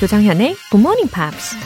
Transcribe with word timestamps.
조정현의 0.00 0.56
Good 0.70 0.80
Morning 0.80 1.12
Pops. 1.12 1.56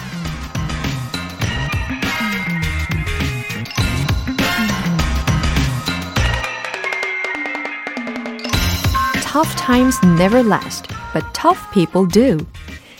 Tough 9.22 9.54
times 9.56 10.00
never 10.04 10.44
last, 10.44 10.88
but 11.12 11.24
tough 11.32 11.62
people 11.72 12.08
do. 12.08 12.44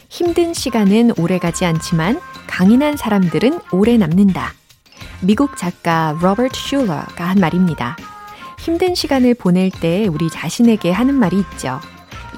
힘든 0.09 0.55
시간은 0.55 1.15
오래 1.19 1.41
가지 1.41 1.65
않지만 1.65 2.21
강인한 2.47 2.97
사람들은 2.97 3.59
오래 3.73 3.97
남는다. 3.97 4.53
미국 5.21 5.57
작가 5.57 6.17
로버트 6.23 6.55
슐러가 6.55 7.25
한 7.25 7.41
말입니다. 7.41 7.97
힘든 8.61 8.95
시간을 8.95 9.35
보낼 9.35 9.73
때 9.73 10.07
우리 10.07 10.31
자신에게 10.31 10.93
하는 10.93 11.15
말이 11.15 11.41
있죠. 11.41 11.81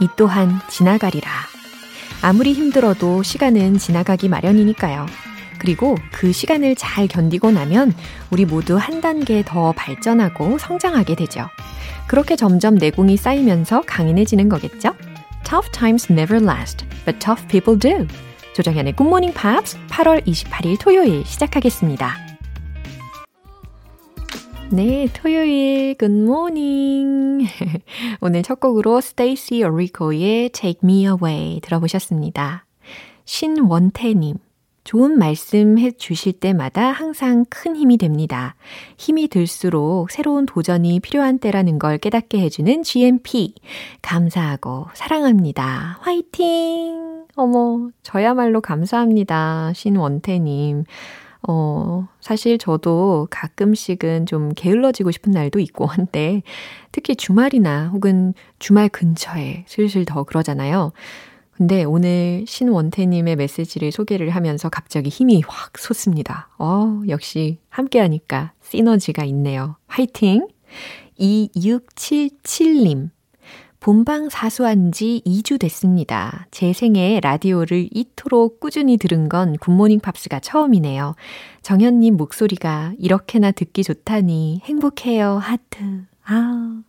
이 0.00 0.08
또한 0.16 0.62
지나가리라. 0.70 1.55
아무리 2.26 2.54
힘들어도 2.54 3.22
시간은 3.22 3.78
지나가기 3.78 4.28
마련이니까요. 4.28 5.06
그리고 5.60 5.94
그 6.10 6.32
시간을 6.32 6.74
잘 6.74 7.06
견디고 7.06 7.52
나면 7.52 7.94
우리 8.32 8.44
모두 8.44 8.76
한 8.76 9.00
단계 9.00 9.44
더 9.46 9.70
발전하고 9.70 10.58
성장하게 10.58 11.14
되죠. 11.14 11.46
그렇게 12.08 12.34
점점 12.34 12.74
내공이 12.74 13.16
쌓이면서 13.16 13.82
강인해지는 13.82 14.48
거겠죠? 14.48 14.96
Tough 15.44 15.70
times 15.70 16.12
never 16.12 16.42
last, 16.42 16.84
but 17.04 17.20
tough 17.20 17.46
people 17.46 17.78
do. 17.78 18.08
조정현의 18.56 18.94
Morning 19.00 19.32
Pops 19.32 19.78
8월 19.86 20.26
28일 20.26 20.80
토요일 20.80 21.24
시작하겠습니다. 21.24 22.25
네, 24.70 25.06
토요일 25.14 25.94
굿모닝. 25.96 27.46
오늘 28.20 28.42
첫 28.42 28.58
곡으로 28.58 29.00
스테이시 29.00 29.62
오리코의 29.62 30.50
Take 30.50 30.80
Me 30.82 31.04
Away 31.04 31.60
들어보셨습니다. 31.60 32.66
신원태님. 33.24 34.38
좋은 34.82 35.18
말씀 35.18 35.78
해 35.78 35.90
주실 35.92 36.32
때마다 36.32 36.90
항상 36.90 37.44
큰 37.48 37.76
힘이 37.76 37.96
됩니다. 37.96 38.56
힘이 38.96 39.28
들수록 39.28 40.10
새로운 40.10 40.46
도전이 40.46 41.00
필요한 41.00 41.38
때라는 41.38 41.78
걸 41.78 41.98
깨닫게 41.98 42.40
해주는 42.40 42.82
GMP. 42.82 43.54
감사하고 44.02 44.86
사랑합니다. 44.94 45.98
화이팅! 46.00 47.24
어머, 47.36 47.90
저야말로 48.02 48.60
감사합니다. 48.60 49.72
신원태님. 49.74 50.84
어, 51.48 52.08
사실 52.20 52.58
저도 52.58 53.28
가끔씩은 53.30 54.26
좀 54.26 54.50
게을러지고 54.54 55.10
싶은 55.12 55.32
날도 55.32 55.60
있고 55.60 55.86
한데, 55.86 56.42
특히 56.92 57.14
주말이나 57.14 57.88
혹은 57.92 58.34
주말 58.58 58.88
근처에 58.88 59.64
슬슬 59.68 60.04
더 60.04 60.24
그러잖아요. 60.24 60.92
근데 61.52 61.84
오늘 61.84 62.44
신원태님의 62.46 63.36
메시지를 63.36 63.90
소개를 63.90 64.30
하면서 64.30 64.68
갑자기 64.68 65.08
힘이 65.08 65.42
확 65.46 65.78
솟습니다. 65.78 66.48
어, 66.58 67.00
역시 67.08 67.60
함께 67.70 68.00
하니까 68.00 68.52
시너지가 68.60 69.24
있네요. 69.24 69.76
화이팅! 69.86 70.48
2677님. 71.18 73.10
본방 73.86 74.30
사수한 74.30 74.90
지 74.90 75.22
2주 75.24 75.60
됐습니다. 75.60 76.48
제 76.50 76.72
생에 76.72 77.20
라디오를 77.20 77.88
이토록 77.92 78.58
꾸준히 78.58 78.96
들은 78.96 79.28
건 79.28 79.56
굿모닝 79.58 80.00
팝스가 80.00 80.40
처음이네요. 80.40 81.14
정현님 81.62 82.16
목소리가 82.16 82.94
이렇게나 82.98 83.52
듣기 83.52 83.84
좋다니 83.84 84.62
행복해요. 84.64 85.38
하트. 85.38 86.02
아, 86.24 86.82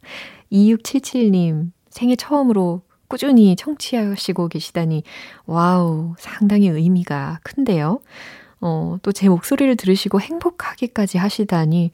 2677님 0.51 1.69
생애 1.91 2.15
처음으로 2.15 2.81
꾸준히 3.07 3.55
청취하시고 3.55 4.47
계시다니, 4.47 5.03
와우, 5.45 6.15
상당히 6.17 6.67
의미가 6.67 7.41
큰데요. 7.43 7.99
어, 8.59 8.97
또 9.03 9.11
제 9.11 9.29
목소리를 9.29 9.75
들으시고 9.75 10.19
행복하기까지 10.19 11.19
하시다니, 11.19 11.91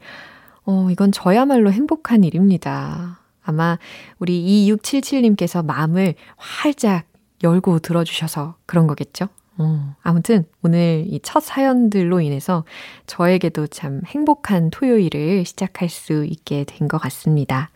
어, 0.64 0.88
이건 0.90 1.12
저야말로 1.12 1.70
행복한 1.72 2.24
일입니다. 2.24 3.20
아마 3.44 3.78
우리 4.18 4.42
2677님께서 4.68 5.64
마음을 5.64 6.14
활짝 6.36 7.04
열고 7.42 7.80
들어주셔서 7.80 8.56
그런 8.66 8.86
거겠죠? 8.86 9.28
어, 9.56 9.94
아무튼 10.02 10.44
오늘 10.62 11.04
이 11.06 11.20
첫 11.22 11.40
사연들로 11.40 12.20
인해서 12.20 12.64
저에게도 13.06 13.68
참 13.68 14.00
행복한 14.06 14.70
토요일을 14.70 15.44
시작할 15.44 15.88
수 15.88 16.24
있게 16.24 16.64
된 16.64 16.88
것 16.88 16.98
같습니다. 16.98 17.70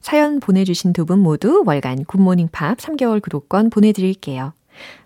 사연 0.00 0.38
보내주신 0.40 0.92
두 0.92 1.06
분 1.06 1.20
모두 1.20 1.62
월간 1.64 2.04
굿모닝 2.04 2.48
팝스 2.52 2.76
3개월 2.76 3.22
구독권 3.22 3.70
보내드릴게요. 3.70 4.52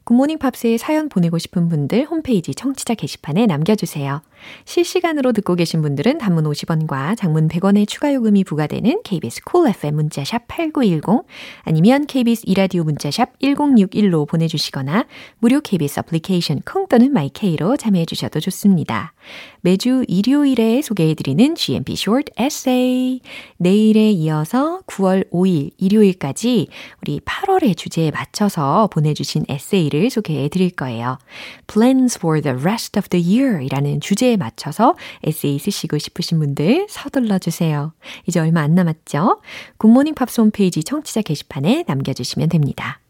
굿모닝 0.08 0.38
팝스에 0.38 0.78
사연 0.78 1.10
보내고 1.10 1.36
싶은 1.36 1.68
분들 1.68 2.06
홈페이지 2.06 2.54
청취자 2.54 2.94
게시판에 2.94 3.44
남겨주세요. 3.44 4.22
실시간으로 4.64 5.32
듣고 5.32 5.54
계신 5.54 5.82
분들은 5.82 6.16
단문 6.16 6.44
50원과 6.44 7.14
장문 7.14 7.48
100원의 7.48 7.86
추가 7.86 8.14
요금이 8.14 8.44
부과되는 8.44 9.02
KBS 9.04 9.64
cool 9.64 9.74
FM 9.74 9.96
문자샵 9.96 10.48
8910 10.48 11.26
아니면 11.60 12.06
KBS 12.06 12.44
이라디오 12.46 12.84
문자샵 12.84 13.38
1061로 13.40 14.26
보내주시거나 14.26 15.04
무료 15.40 15.60
KBS 15.60 16.00
애플리케이션 16.00 16.62
콩 16.64 16.86
또는 16.88 17.12
마이케이로 17.12 17.76
참여해 17.76 18.06
주셔도 18.06 18.40
좋습니다. 18.40 19.12
매주 19.60 20.04
일요일에 20.08 20.80
소개해드리는 20.80 21.54
GMP 21.54 21.92
Short 21.92 22.32
Essay. 22.40 23.20
내일에 23.58 24.10
이어서 24.12 24.80
9월 24.86 25.30
5일 25.30 25.72
일요일까지 25.76 26.68
우리 27.02 27.20
8월의 27.20 27.76
주제에 27.76 28.10
맞춰서 28.10 28.88
보내주신 28.90 29.44
에세이를 29.48 29.97
소개해 30.08 30.48
드릴 30.48 30.70
거예요. 30.70 31.18
Plans 31.66 32.18
for 32.18 32.40
the 32.40 32.56
rest 32.58 32.98
of 32.98 33.08
the 33.08 33.24
year 33.24 33.62
이라는 33.62 34.00
주제에 34.00 34.36
맞춰서 34.36 34.94
에세이 35.24 35.58
쓰시고 35.58 35.98
싶으신 35.98 36.38
분들 36.38 36.86
서둘러 36.88 37.38
주세요. 37.38 37.92
이제 38.26 38.40
얼마 38.40 38.60
안 38.62 38.74
남았죠? 38.74 39.40
굿모닝 39.78 40.14
팝스 40.14 40.40
홈페이지 40.40 40.82
청취자 40.84 41.22
게시판에 41.22 41.84
남겨주시면 41.86 42.48
됩니다. 42.48 43.00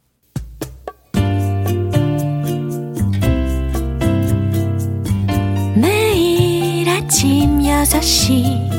매일 5.76 6.88
아침 6.88 7.60
6시 7.60 8.78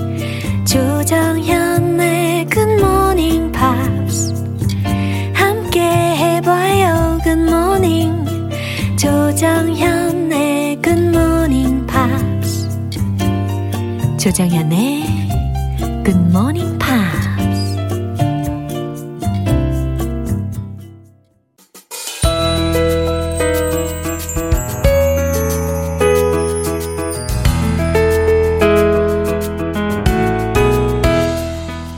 조정현 0.66 1.59
조정현의 14.30 15.04
굿모닝 16.06 16.78
팝스 16.78 17.30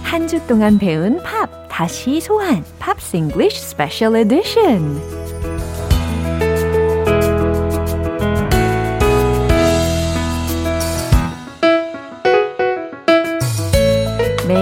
한주 0.04 0.40
동안 0.48 0.78
배운 0.78 1.22
팝 1.24 1.68
다시 1.68 2.22
소환 2.22 2.64
팝스 2.80 3.18
잉글리쉬 3.18 3.60
스페셜 3.60 4.16
에디션 4.16 5.21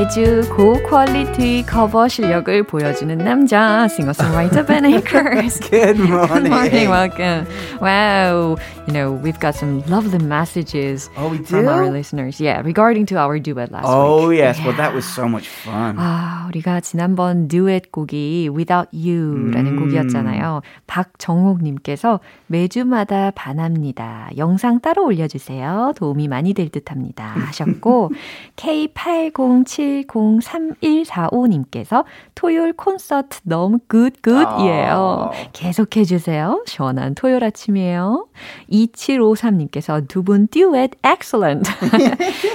매주 0.09 0.41
고퀄리티 0.55 1.63
커버 1.67 2.07
실력을 2.07 2.63
보여주는 2.63 3.15
남자 3.19 3.87
싱어송라이터 3.87 4.65
Ben 4.65 4.85
Akers. 4.85 5.59
Good 5.69 5.99
morning. 5.99 6.49
Good 6.49 6.49
morning, 6.49 6.89
welcome. 6.89 7.45
Wow, 7.79 8.57
you 8.87 8.93
know 8.93 9.11
we've 9.21 9.39
got 9.39 9.53
some 9.53 9.83
lovely 9.87 10.17
messages 10.17 11.11
Oh, 11.15 11.29
we 11.29 11.37
from 11.45 11.65
do? 11.65 11.69
our 11.69 11.91
listeners. 11.91 12.41
Yeah, 12.41 12.61
regarding 12.65 13.05
to 13.13 13.17
our 13.19 13.37
duet 13.37 13.71
last 13.71 13.85
Oh 13.87 14.29
week. 14.29 14.39
yes, 14.39 14.57
well 14.65 14.73
that 14.77 14.95
was 14.95 15.05
so 15.05 15.27
much 15.29 15.47
fun. 15.47 15.97
아, 15.99 16.47
우리가 16.49 16.81
지난번 16.81 17.47
듀엣 17.47 17.91
곡이 17.91 18.49
Without 18.49 18.89
You라는 18.91 19.77
음. 19.77 19.79
곡이었잖아요. 19.79 20.61
박정옥 20.87 21.61
님께서 21.61 22.19
매주마다 22.47 23.29
반합니다. 23.35 24.29
영상 24.37 24.79
따로 24.79 25.05
올려 25.05 25.27
주세요. 25.27 25.93
도움이 25.97 26.27
많이 26.27 26.55
될 26.55 26.69
듯합니다. 26.69 27.25
하셨고, 27.27 28.09
K8077 28.55 29.98
103145님께서 30.07 32.03
토요일 32.35 32.73
콘서트 32.73 33.39
너무 33.43 33.79
굿굿이에요. 33.87 35.31
계속해 35.53 36.03
주세요. 36.03 36.63
시원한 36.65 37.15
토요일 37.15 37.43
아침이에요. 37.43 38.27
2753님께서 38.71 40.07
두 40.07 40.23
분 40.23 40.47
듀엣 40.47 40.91
excellent. 41.03 41.69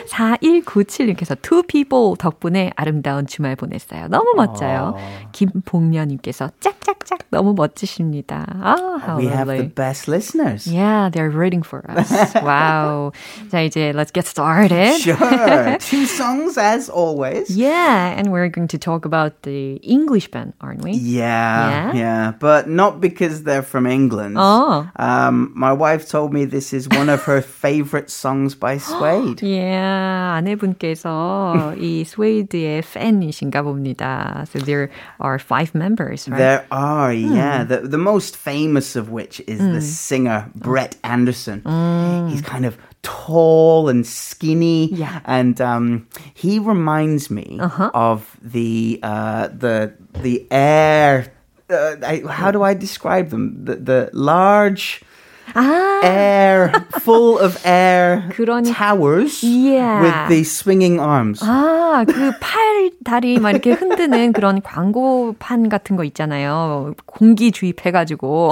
4197님께서 0.08 1.36
two 1.42 1.62
people 1.62 2.14
덕분에 2.18 2.70
아름다운 2.76 3.26
주말 3.26 3.56
보냈어요. 3.56 4.06
너무 4.08 4.32
멋져요. 4.36 4.94
김봉녀님께서 5.32 6.50
짝짝짝 6.60 7.20
너무 7.30 7.54
멋지십니다. 7.54 8.46
아, 8.62 8.74
how 9.02 9.18
We 9.18 9.26
have 9.26 9.48
lovely. 9.48 9.58
the 9.66 9.74
best 9.74 10.08
listeners. 10.08 10.66
Yeah, 10.70 11.08
they're 11.10 11.30
rooting 11.30 11.62
for 11.64 11.82
us. 11.88 12.10
wow. 12.42 13.12
자, 13.50 13.60
이제 13.60 13.92
let's 13.94 14.12
get 14.12 14.26
started. 14.26 14.94
Sure. 15.00 15.78
Two 15.78 16.04
songs 16.06 16.58
as 16.58 16.88
always. 16.90 17.33
Yeah, 17.49 18.13
and 18.17 18.31
we're 18.31 18.49
going 18.49 18.67
to 18.69 18.77
talk 18.77 19.05
about 19.05 19.41
the 19.43 19.75
English 19.83 20.29
band, 20.31 20.53
aren't 20.61 20.83
we? 20.83 20.91
Yeah, 20.93 21.69
Yeah? 21.69 21.93
yeah, 21.93 22.31
but 22.39 22.67
not 22.69 22.99
because 23.01 23.43
they're 23.43 23.63
from 23.63 23.85
England. 23.87 24.35
Oh. 24.37 24.87
Um, 24.97 25.51
my 25.55 25.71
wife 25.73 26.07
told 26.07 26.33
me 26.33 26.45
this 26.45 26.73
is 26.73 26.87
one 26.89 27.09
of 27.09 27.23
her 27.23 27.41
favorite 27.41 28.09
songs 28.09 28.55
by 28.55 28.77
Suede. 28.77 29.41
Yeah, 29.41 30.39
아내분께서 30.39 31.73
이 31.77 32.03
스웨이드의 32.05 32.81
팬이신가 32.81 33.61
봅니다. 33.63 34.45
So 34.51 34.59
there 34.59 34.89
are 35.19 35.39
five 35.39 35.73
members, 35.75 36.27
right? 36.27 36.37
There 36.37 36.65
are, 36.71 37.13
yeah. 37.13 37.63
The, 37.63 37.81
the 37.87 37.97
most 37.97 38.35
famous 38.35 38.95
of 38.95 39.09
which 39.09 39.41
is 39.47 39.59
the 39.59 39.81
singer 39.81 40.49
Brett 40.55 40.95
Anderson. 41.03 41.61
He's 42.29 42.41
kind 42.41 42.65
of 42.65 42.77
tall 43.03 43.87
and 43.89 44.05
skinny, 44.05 44.89
Yeah. 44.93 45.19
and 45.25 45.59
um, 45.61 46.07
he 46.33 46.59
reminds 46.59 47.29
me 47.31 47.59
of 47.93 48.35
the 48.41 48.99
uh, 49.03 49.47
the 49.49 49.93
the 50.21 50.45
air. 50.51 51.31
Uh, 51.69 51.95
I, 52.03 52.23
how 52.27 52.51
do 52.51 52.63
I 52.63 52.73
describe 52.73 53.29
them? 53.29 53.63
The, 53.63 53.75
the 53.75 54.09
large 54.11 55.01
아, 55.55 56.01
air, 56.03 56.85
full 57.01 57.37
of 57.39 57.57
air 57.65 58.29
그러니- 58.35 58.73
towers 58.73 59.43
Yeah. 59.43 60.01
with 60.01 60.29
the 60.29 60.43
swinging 60.43 60.99
arms. 60.99 61.41
아, 61.41 62.05
그 62.07 62.31
팔, 62.39 62.91
다리 63.03 63.39
막 63.39 63.51
이렇게 63.51 63.71
흔드는 63.73 64.33
그런 64.33 64.61
광고판 64.61 65.69
같은 65.69 65.95
거 65.95 66.03
있잖아요. 66.03 66.93
공기 67.05 67.51
주입해가지고. 67.51 68.51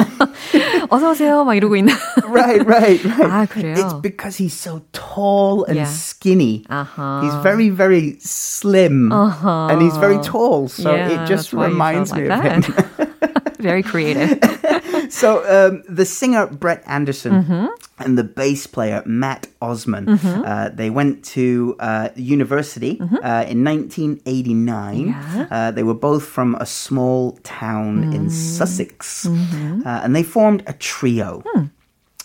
어서오세요. 0.90 1.44
막 1.44 1.56
이러고 1.56 1.76
있는. 1.76 1.94
right, 2.28 2.66
right, 2.66 3.04
right. 3.04 3.32
아, 3.32 3.46
그래요? 3.50 3.76
It's 3.76 3.94
because 4.02 4.38
he's 4.38 4.54
so 4.54 4.82
tall 4.94 5.64
and 5.66 5.78
Yeah. 5.78 5.86
skinny. 5.90 6.64
아하. 6.70 7.22
He's 7.24 7.36
very, 7.44 7.70
very 7.70 8.18
slim. 8.20 9.12
Uh-huh. 9.12 9.68
And 9.72 9.82
he's 9.82 9.98
very 9.98 10.18
tall. 10.24 10.68
So 10.68 10.94
yeah, 10.96 11.24
it 11.24 11.28
just 11.28 11.52
that's 11.52 11.54
why 11.54 11.68
you 11.68 11.74
reminds 11.74 12.10
sound 12.12 12.22
me 12.24 12.30
like 12.30 12.46
of 12.46 12.66
him. 12.66 12.74
that. 12.98 13.58
Very 13.60 13.82
creative. 13.82 14.38
so 15.10 15.42
um, 15.50 15.84
the 15.90 16.06
singer 16.06 16.46
Brett 16.48 16.84
Anderson 16.86 17.44
Mm-hmm. 17.44 17.66
and 18.00 18.18
the 18.18 18.24
bass 18.24 18.68
player 18.68 19.02
Matt 19.06 19.48
Osman, 19.62 20.08
uh, 20.22 20.70
they 20.74 20.92
went 20.92 21.26
to 21.34 21.76
uh, 21.80 22.10
university 22.16 23.02
uh, 23.02 23.44
in 23.50 23.64
1989. 23.66 25.10
Mm-hmm. 25.10 25.38
Yeah. 25.38 25.48
Uh, 25.50 25.72
they 25.72 25.82
were 25.82 25.96
both 25.98 26.24
from 26.24 26.54
a 26.62 26.66
small 26.66 27.38
town 27.44 28.14
in 28.14 28.28
Mm. 28.28 28.32
Sussex. 28.32 29.26
Mm-hmm. 29.26 29.82
Uh, 29.88 30.02
and 30.06 30.16
they 30.16 30.22
formed 30.33 30.63
a 30.67 30.73
trio. 30.73 31.43
Hmm. 31.47 31.65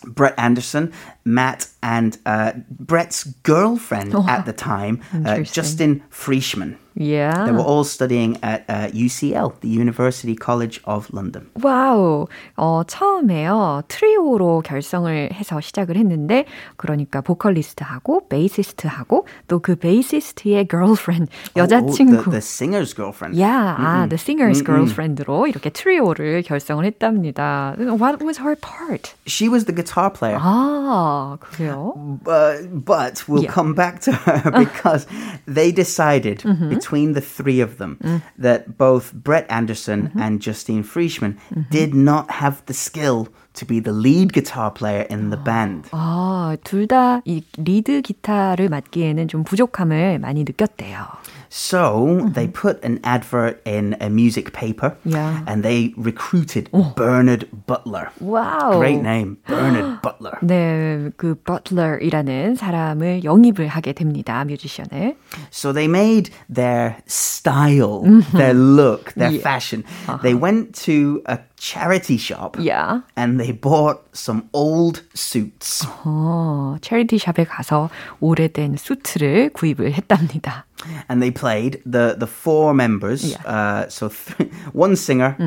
Brett 0.06 0.34
Anderson, 0.38 0.92
Matt, 1.24 1.68
and 1.82 2.18
uh, 2.24 2.52
Brett's 2.70 3.24
girlfriend 3.42 4.14
at 4.14 4.46
the 4.46 4.52
time, 4.52 5.02
uh, 5.12 5.36
Oh, 5.38 5.42
Justin 5.42 6.02
Frischman. 6.10 6.76
Yeah. 6.97 7.45
They 7.45 7.51
were 7.51 7.65
all 7.65 7.83
studying 7.83 8.37
at 8.43 8.65
uh, 8.69 8.87
UCL, 8.93 9.61
the 9.61 9.67
University 9.67 10.35
College 10.35 10.79
of 10.85 11.07
London. 11.11 11.49
와우. 11.63 12.27
어, 12.55 12.83
처음에요. 12.85 13.81
트리오로 13.87 14.61
결성을 14.61 15.31
해서 15.33 15.59
시작을 15.59 15.97
했는데, 15.97 16.45
그러니까 16.77 17.21
보컬리스트하고, 17.21 18.27
베이시스트하고, 18.29 19.25
또 19.47 19.59
그 19.59 19.75
베이시스트의 19.75 20.67
girlfriend, 20.69 21.31
Oh, 21.55 21.61
여자친구. 21.63 22.11
the, 22.11 22.29
the 22.29 22.37
singer's 22.41 22.93
girlfriend. 22.95 23.41
야, 23.41 23.75
아, 23.79 24.07
the 24.07 24.15
singer's 24.21 24.63
girlfriend로 24.63 25.47
이렇게 25.47 25.71
트리오를 25.71 26.43
결성을 26.43 26.85
했답니다. 26.85 27.73
What 27.79 28.23
was 28.23 28.39
her 28.39 28.55
part? 28.55 29.13
She 29.25 29.49
was 29.49 29.65
the 29.65 29.73
guitar 29.73 30.11
player. 30.13 30.37
아, 30.39 31.37
그래요? 31.39 32.19
Uh, 32.27 32.67
but 32.85 33.23
we'll 33.27 33.41
Yeah. 33.43 33.51
come 33.51 33.73
back 33.73 33.99
to 34.01 34.11
her 34.13 34.51
because 34.51 35.07
they 35.47 35.71
decided 35.73 36.43
between 36.69 36.83
the 36.87 37.21
three 37.21 37.59
of 37.61 37.77
them 37.77 37.97
that 38.37 38.77
both 38.77 39.13
Brett 39.13 39.45
Anderson 39.49 40.11
and 40.19 40.41
Justine 40.41 40.83
Frischman 40.83 41.37
did 41.69 41.93
not 41.93 42.29
have 42.31 42.63
the 42.65 42.73
skill 42.73 43.27
to 43.53 43.65
be 43.65 43.79
the 43.79 43.91
lead 43.91 44.33
guitar 44.33 44.71
player 44.71 45.05
in 45.09 45.29
the 45.29 45.37
band. 45.37 45.85
아, 45.91 46.57
둘 46.63 46.87
다 46.87 47.21
이 47.25 47.43
리드 47.57 48.01
기타를 48.01 48.69
맡기에는 48.69 49.27
좀 49.27 49.43
부족함을 49.43 50.19
많이 50.19 50.43
느꼈대요. 50.43 51.05
So 51.49 52.29
they 52.33 52.47
put 52.47 52.83
an 52.83 52.99
advert 53.03 53.61
in 53.65 53.95
a 54.01 54.09
music 54.09 54.53
paper 54.53 54.95
Yeah. 55.05 55.43
and 55.45 55.61
they 55.63 55.93
recruited 55.97 56.69
Bernard 56.95 57.47
Butler. 57.67 58.09
와우. 58.19 58.79
Great 58.79 59.01
name, 59.01 59.37
Bernard 59.47 60.01
Butler. 60.01 60.37
네, 60.41 61.11
그 61.15 61.35
버틀러이라는 61.35 62.55
사람을 62.55 63.23
영입을 63.23 63.67
하게 63.67 63.93
됩니다. 63.93 64.43
뮤지션을. 64.45 65.15
So 65.51 65.71
they 65.73 65.87
made 65.87 66.31
their 66.49 66.97
style, 67.07 68.01
their 68.33 68.53
look, 68.53 69.13
their 69.13 69.31
Yeah. 69.33 69.41
fashion. 69.41 69.83
They 70.23 70.33
went 70.33 70.73
to 70.85 71.21
a 71.27 71.37
charity 71.57 72.17
shop 72.17 72.57
야. 72.67 73.03
and 73.15 73.39
they 73.39 73.51
bought 73.51 74.01
some 74.13 74.43
old 74.53 75.01
suits. 75.13 75.85
어, 76.03 76.77
체리티 76.81 77.17
샵에 77.17 77.45
가서 77.45 77.89
오래된 78.19 78.77
수트를 78.77 79.51
구입을 79.53 79.93
했답니다. 79.93 80.65
And 81.09 81.21
they 81.21 81.31
played 81.31 81.81
the, 81.85 82.15
the 82.17 82.27
four 82.27 82.73
members. 82.73 83.23
Yeah. 83.23 83.41
Uh, 83.45 83.89
so 83.89 84.09
th- 84.09 84.51
one 84.73 84.95
singer, 84.95 85.37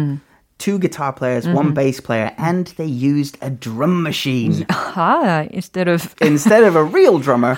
two 0.58 0.78
guitar 0.78 1.12
players, 1.12 1.46
one 1.46 1.74
bass 1.74 2.00
player, 2.00 2.32
and 2.38 2.68
they 2.78 2.86
used 2.86 3.36
a 3.42 3.50
drum 3.50 4.02
machine. 4.02 4.64
아, 4.68 5.46
instead 5.52 5.88
of 5.88 6.14
Instead 6.22 6.64
of 6.64 6.74
a 6.76 6.82
real 6.82 7.18
drummer, 7.18 7.56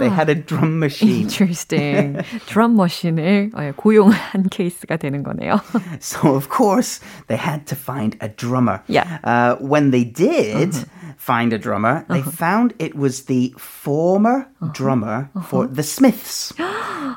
they 0.00 0.08
had 0.08 0.28
a 0.28 0.34
drum 0.34 0.78
machine. 0.78 1.22
interesting 1.22 2.16
드럼 2.46 2.76
머신을 2.76 3.50
어, 3.54 3.72
고용한 3.76 4.48
케이스가 4.50 4.96
되는 4.96 5.22
거네요. 5.22 5.60
So 6.00 6.34
of 6.34 6.48
course 6.48 7.00
they 7.28 7.36
had 7.38 7.66
to 7.66 7.74
find 7.76 8.16
a 8.20 8.28
drummer. 8.28 8.82
Yeah. 8.88 9.18
Uh, 9.24 9.56
when 9.60 9.90
they 9.90 10.04
did 10.04 10.74
find 11.16 11.52
a 11.52 11.58
drummer, 11.58 12.04
they 12.08 12.22
found 12.22 12.74
it 12.78 12.94
was 12.94 13.24
the 13.26 13.54
former 13.58 14.46
drummer 14.72 15.30
for 15.48 15.66
the 15.66 15.82
Smiths. 15.82 16.52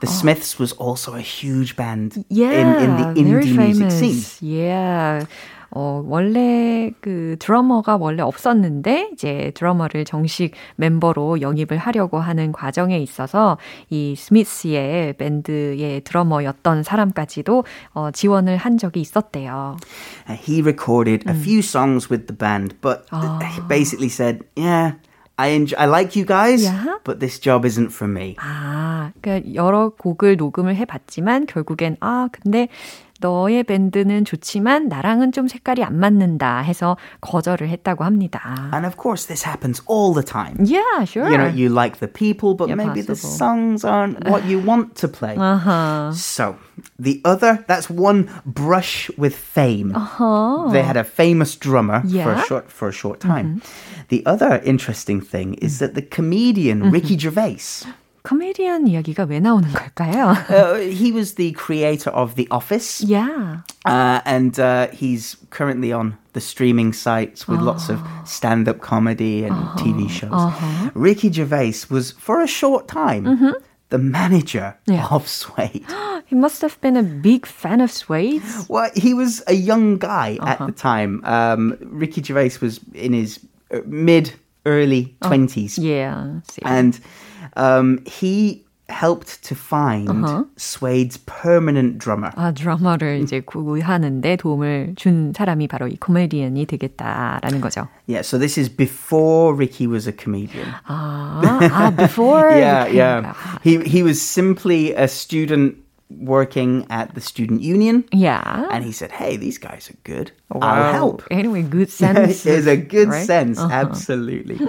The 0.02 0.08
Smiths 0.08 0.58
was 0.58 0.72
also 0.74 1.14
a 1.16 1.22
huge 1.22 1.76
band 1.76 2.24
Yeah, 2.30 2.52
in, 2.52 2.68
in 2.90 2.98
the 2.98 3.04
very 3.04 3.46
indie 3.46 3.56
music 3.56 3.90
famous. 3.92 4.00
scene. 4.00 4.50
Yeah. 4.50 5.26
어, 5.77 6.03
원래 6.07 6.93
그 7.01 7.37
드러머가 7.41 7.97
원래 7.97 8.23
없었는데 8.23 9.11
이제 9.13 9.51
드러머를 9.55 10.05
정식 10.05 10.53
멤버로 10.77 11.41
영입을 11.41 11.79
하려고 11.79 12.21
하는 12.21 12.53
과정에 12.53 12.99
있어서 12.99 13.59
이 13.91 14.15
스미스의 14.17 15.15
밴드의 15.15 16.03
드러머였던 16.03 16.85
사람까지도 16.85 17.65
어, 17.93 18.11
지원을 18.13 18.57
한 18.57 18.79
적이 18.79 19.01
있었대요. 19.01 19.77
Uh, 20.29 20.41
he 20.49 20.63
recorded 20.63 21.29
a 21.29 21.35
few 21.35 21.59
songs 21.59 22.09
with 22.09 22.27
the 22.27 22.37
band, 22.39 22.77
but 22.81 23.03
he 23.13 23.61
basically 23.69 24.09
said, 24.09 24.45
"Yeah, 24.57 24.95
I 25.37 25.49
enjoy, 25.51 25.77
I 25.79 25.87
like 25.89 26.15
you 26.15 26.25
guys, 26.25 26.63
Yeah. 26.65 26.99
but 27.05 27.19
this 27.19 27.41
job 27.41 27.67
isn't 27.67 27.91
for 27.91 28.09
me." 28.09 28.37
아, 28.39 29.11
그러니까 29.21 29.53
여러 29.55 29.89
곡을 29.91 30.37
녹음을 30.37 30.77
해봤지만 30.77 31.47
결국엔 31.47 31.97
아 32.01 32.29
근데 32.31 32.69
너의 33.22 33.64
밴드는 33.66 34.24
좋지만 34.24 34.88
나랑은 34.88 35.34
좀 35.34 35.50
색깔이 35.50 35.84
안 35.84 36.00
맞는다 36.00 36.60
해서 36.60 36.96
거절을 37.20 37.68
했다고 37.68 38.06
합니다. 38.06 38.70
And 38.74 38.86
of 38.88 38.96
course, 38.96 39.28
this 39.28 39.46
happens 39.46 39.82
all 39.90 40.14
the 40.14 40.24
time. 40.24 40.56
Yeah, 40.64 41.04
sure. 41.04 41.28
You 41.30 41.38
know, 41.38 41.52
you 41.54 41.68
like 41.68 42.00
the 42.00 42.08
people, 42.08 42.56
but 42.56 42.70
Yeah, 42.70 42.76
maybe 42.80 43.02
the 43.02 43.20
possible. 43.20 43.36
songs 43.36 43.84
aren't 43.84 44.24
what 44.30 44.46
you 44.48 44.60
want 44.64 44.96
to 45.04 45.10
play. 45.10 45.36
Uh-huh. 45.36 46.14
So, 46.14 46.56
the 46.98 47.20
other, 47.26 47.60
that's 47.68 47.90
one 47.90 48.30
brush 48.46 49.12
with 49.18 49.36
fame. 49.36 49.92
They 50.72 50.82
had 50.82 50.96
a 50.96 51.04
famous 51.04 51.58
drummer 51.60 52.00
for, 52.00 52.08
a 52.08 52.08
Uh-huh. 52.08 52.16
Yeah. 52.16 52.26
Mm-hmm. 52.40 52.48
short, 52.48 52.72
for 52.72 52.88
a 52.88 52.94
short 52.94 53.20
time. 53.20 53.62
The 54.08 54.24
other 54.26 54.62
interesting 54.64 55.20
thing 55.20 55.56
is 55.56 55.80
that 55.80 55.94
the 55.94 56.02
comedian 56.02 56.90
Ricky 56.90 57.18
Gervais, 57.20 57.84
코미디언 58.24 58.88
이야기가 58.88 59.24
왜 59.24 59.40
나오는 59.40 59.70
걸까요? 59.72 60.36
uh, 60.50 60.76
he 60.92 61.12
was 61.12 61.36
the 61.36 61.54
creator 61.54 62.10
of 62.12 62.36
The 62.36 62.48
Office. 62.52 63.02
yeah. 63.02 63.62
Uh, 63.86 64.20
and 64.26 64.60
uh, 64.60 64.88
he's 64.92 65.38
currently 65.50 65.94
on 65.94 66.18
the 66.34 66.42
streaming 66.42 66.92
sites 66.94 67.48
with 67.48 67.62
lots 67.62 67.90
of 67.90 68.00
stand 68.26 68.68
up 68.68 68.82
comedy 68.82 69.46
and 69.46 69.56
TV 69.80 70.10
shows. 70.10 70.52
Ricky 70.94 71.32
Gervais 71.32 71.88
was, 71.90 72.12
for 72.12 72.42
a 72.42 72.48
short 72.48 72.88
time, 72.88 73.56
the 73.90 73.98
manager 73.98 74.76
Yeah. 74.86 75.08
of 75.10 75.28
Suede. 75.28 75.86
He 76.28 76.36
must 76.36 76.62
have 76.62 76.80
been 76.82 76.98
a 76.98 77.02
big 77.04 77.46
fan 77.48 77.80
of 77.82 77.90
Suede. 77.90 78.44
Well, 78.68 78.92
he 78.96 79.14
was 79.16 79.42
a 79.48 79.54
young 79.56 79.98
guy 79.98 80.38
at 80.46 80.60
the 80.60 80.74
time. 80.74 81.24
Um, 81.24 81.78
Ricky 81.82 82.22
Gervais 82.22 82.60
was 82.62 82.80
in 82.94 83.14
his 83.14 83.40
uh, 83.74 83.80
mid, 83.88 84.34
early 84.66 85.16
20s. 85.24 85.80
Yeah. 85.82 86.42
See. 86.52 86.62
And 86.66 87.00
um, 87.56 88.00
he 88.06 88.64
helped 88.90 89.44
to 89.44 89.54
find 89.54 90.10
Suede's 90.58 91.18
permanent 91.26 92.00
drummer. 92.00 92.32
아, 92.36 92.52
드러머를 92.52 93.22
이제 93.22 93.40
구하는데 93.40 94.36
도움을 94.38 94.94
준 94.96 95.32
사람이 95.36 95.68
바로 95.68 95.88
이 95.88 95.96
코미디언이 95.98 96.66
되겠다라는 96.66 97.62
거죠. 97.62 97.88
Yeah, 98.08 98.22
so 98.24 98.40
this 98.40 98.58
is 98.58 98.68
before 98.68 99.54
Ricky 99.54 99.86
was 99.86 100.08
a 100.08 100.12
comedian. 100.12 100.68
아, 100.88 101.42
아 101.72 101.96
before. 101.96 102.50
yeah, 102.50 102.86
became- 102.86 102.98
yeah. 102.98 103.34
He 103.64 103.78
he 103.86 104.02
was 104.02 104.20
simply 104.20 104.94
a 104.96 105.08
student 105.08 105.76
working 106.11 106.87
at 106.91 107.15
the 107.15 107.21
student 107.21 107.61
union. 107.63 108.05
Yeah. 108.13 108.67
And 108.71 108.85
he 108.85 108.93
said, 108.93 109.11
"Hey, 109.13 109.37
these 109.37 109.59
guys 109.59 109.91
are 109.91 109.97
good. 110.05 110.31
Wow. 110.51 110.61
I'll 110.63 110.93
help." 110.93 111.23
Anyway, 111.31 111.63
good 111.63 111.91
sense. 112.03 112.43
There's 112.43 112.67
a 112.67 112.77
good 112.77 113.09
right? 113.09 113.27
sense, 113.27 113.59
Uh-huh. 113.59 113.73
absolutely. 113.73 114.61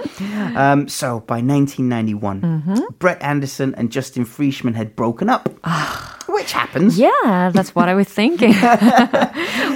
Um, 0.56 0.88
so 0.88 1.20
by 1.20 1.40
1991, 1.40 2.40
Mm-hmm. 2.40 2.80
Brett 2.98 3.20
Anderson 3.22 3.74
and 3.76 3.92
Justin 3.92 4.24
Friedman 4.24 4.74
had 4.74 4.96
broken 4.96 5.28
up, 5.28 5.48
which 6.27 6.51
happens. 6.53 6.95
Ah. 6.99 7.03
Yeah, 7.07 7.49
that's 7.51 7.75
what 7.75 7.89
I 7.89 7.93
was 7.95 8.07
thinking. 8.07 8.53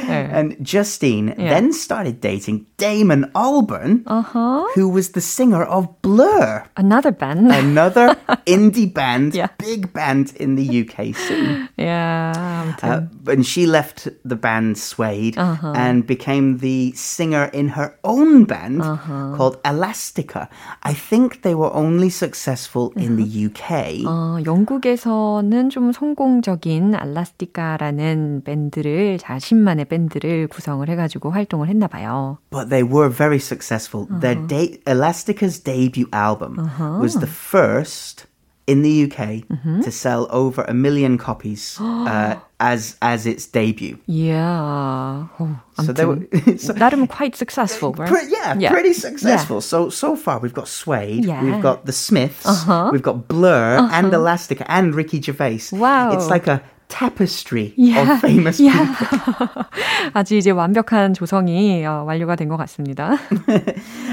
And 0.07 0.55
Justine 0.61 1.33
then 1.37 1.73
started 1.73 2.21
dating 2.21 2.65
Damon 2.77 3.31
Albarn, 3.35 4.03
Uh-huh. 4.05 4.63
who 4.75 4.87
was 4.89 5.11
the 5.11 5.21
singer 5.21 5.63
of 5.63 5.89
Blur, 6.01 6.63
Another 6.77 7.11
band. 7.11 7.51
another 7.51 8.15
indie 8.45 8.91
band, 8.91 9.33
Yeah. 9.33 9.47
big 9.57 9.91
band 9.93 10.33
in 10.39 10.55
the 10.55 10.63
UK 10.63 11.11
scene. 11.13 11.67
yeah. 11.77 12.33
아무튼. 12.35 12.83
Uh, 13.27 13.31
and 13.31 13.45
she 13.45 13.65
left 13.65 14.07
the 14.23 14.35
band 14.35 14.77
Suede 14.77 15.37
Uh-huh. 15.37 15.73
and 15.75 16.05
became 16.05 16.59
the 16.59 16.93
singer 16.95 17.49
in 17.53 17.69
her 17.75 17.95
own 18.03 18.45
band 18.45 18.81
Uh-huh. 18.81 19.33
called 19.35 19.57
Elastica. 19.65 20.47
I 20.83 20.93
think 20.93 21.41
they 21.41 21.55
were 21.55 21.71
only 21.73 22.09
successful 22.09 22.91
in 22.95 23.15
the 23.17 23.25
Uh-huh. 23.25 23.49
UK. 23.49 24.03
어, 24.05 24.39
영국에서는 24.45 25.69
좀 25.69 25.91
성공 25.91 26.38
적인 26.42 26.94
알라스티카라는 26.94 28.42
밴드를 28.44 29.18
자신만의 29.18 29.84
밴드를 29.86 30.46
구성을 30.48 30.88
해가지고 30.88 31.30
활동을 31.30 31.68
했나 31.68 31.86
봐요. 31.86 32.38
But 32.50 32.68
they 32.68 32.82
were 32.86 33.10
very 33.12 33.38
successful. 33.38 34.06
Their 34.20 34.38
Uh-huh. 34.40 34.48
de- 34.48 34.80
Elastica's 34.86 35.62
debut 35.62 36.06
album 36.12 36.56
was 37.00 37.18
the 37.18 37.26
first 37.28 38.26
in 38.70 38.82
the 38.82 39.04
UK 39.04 39.42
mm-hmm. 39.50 39.80
to 39.80 39.90
sell 39.90 40.28
over 40.30 40.62
a 40.62 40.74
million 40.74 41.18
copies 41.18 41.76
uh, 41.80 42.38
as 42.60 42.96
as 43.02 43.26
its 43.26 43.46
debut. 43.46 43.98
Yeah. 44.06 45.26
Oh, 45.40 45.60
so 45.84 45.92
they 45.92 46.04
were 46.04 46.22
so, 46.56 46.72
that 46.74 46.92
I'm 46.92 47.06
quite 47.08 47.34
successful, 47.34 47.92
right? 47.94 48.08
Pre- 48.08 48.30
yeah, 48.30 48.54
yeah, 48.58 48.70
pretty 48.70 48.92
successful. 48.92 49.56
Yeah. 49.56 49.72
So 49.72 49.90
so 49.90 50.14
far 50.14 50.38
we've 50.38 50.54
got 50.54 50.68
Suede, 50.68 51.24
yeah. 51.24 51.42
we've 51.42 51.62
got 51.62 51.86
The 51.86 51.92
Smiths, 51.92 52.46
uh-huh. 52.46 52.90
we've 52.92 53.02
got 53.02 53.26
Blur 53.26 53.78
uh-huh. 53.78 53.90
and 53.92 54.14
Elastica 54.14 54.70
and 54.70 54.94
Ricky 54.94 55.20
Gervais. 55.20 55.72
Wow. 55.72 56.12
It's 56.12 56.28
like 56.30 56.46
a 56.46 56.62
tapestry 56.90 57.72
Yeah. 57.78 58.02
of 58.02 58.20
famous 58.20 58.60
Yeah. 58.60 58.76
people. 58.84 59.64
아주 60.12 60.36
이제 60.36 60.50
완벽한 60.50 61.14
조성이 61.14 61.86
어, 61.86 62.04
완료가 62.04 62.36
된 62.36 62.48
것 62.50 62.56
같습니다. 62.58 63.16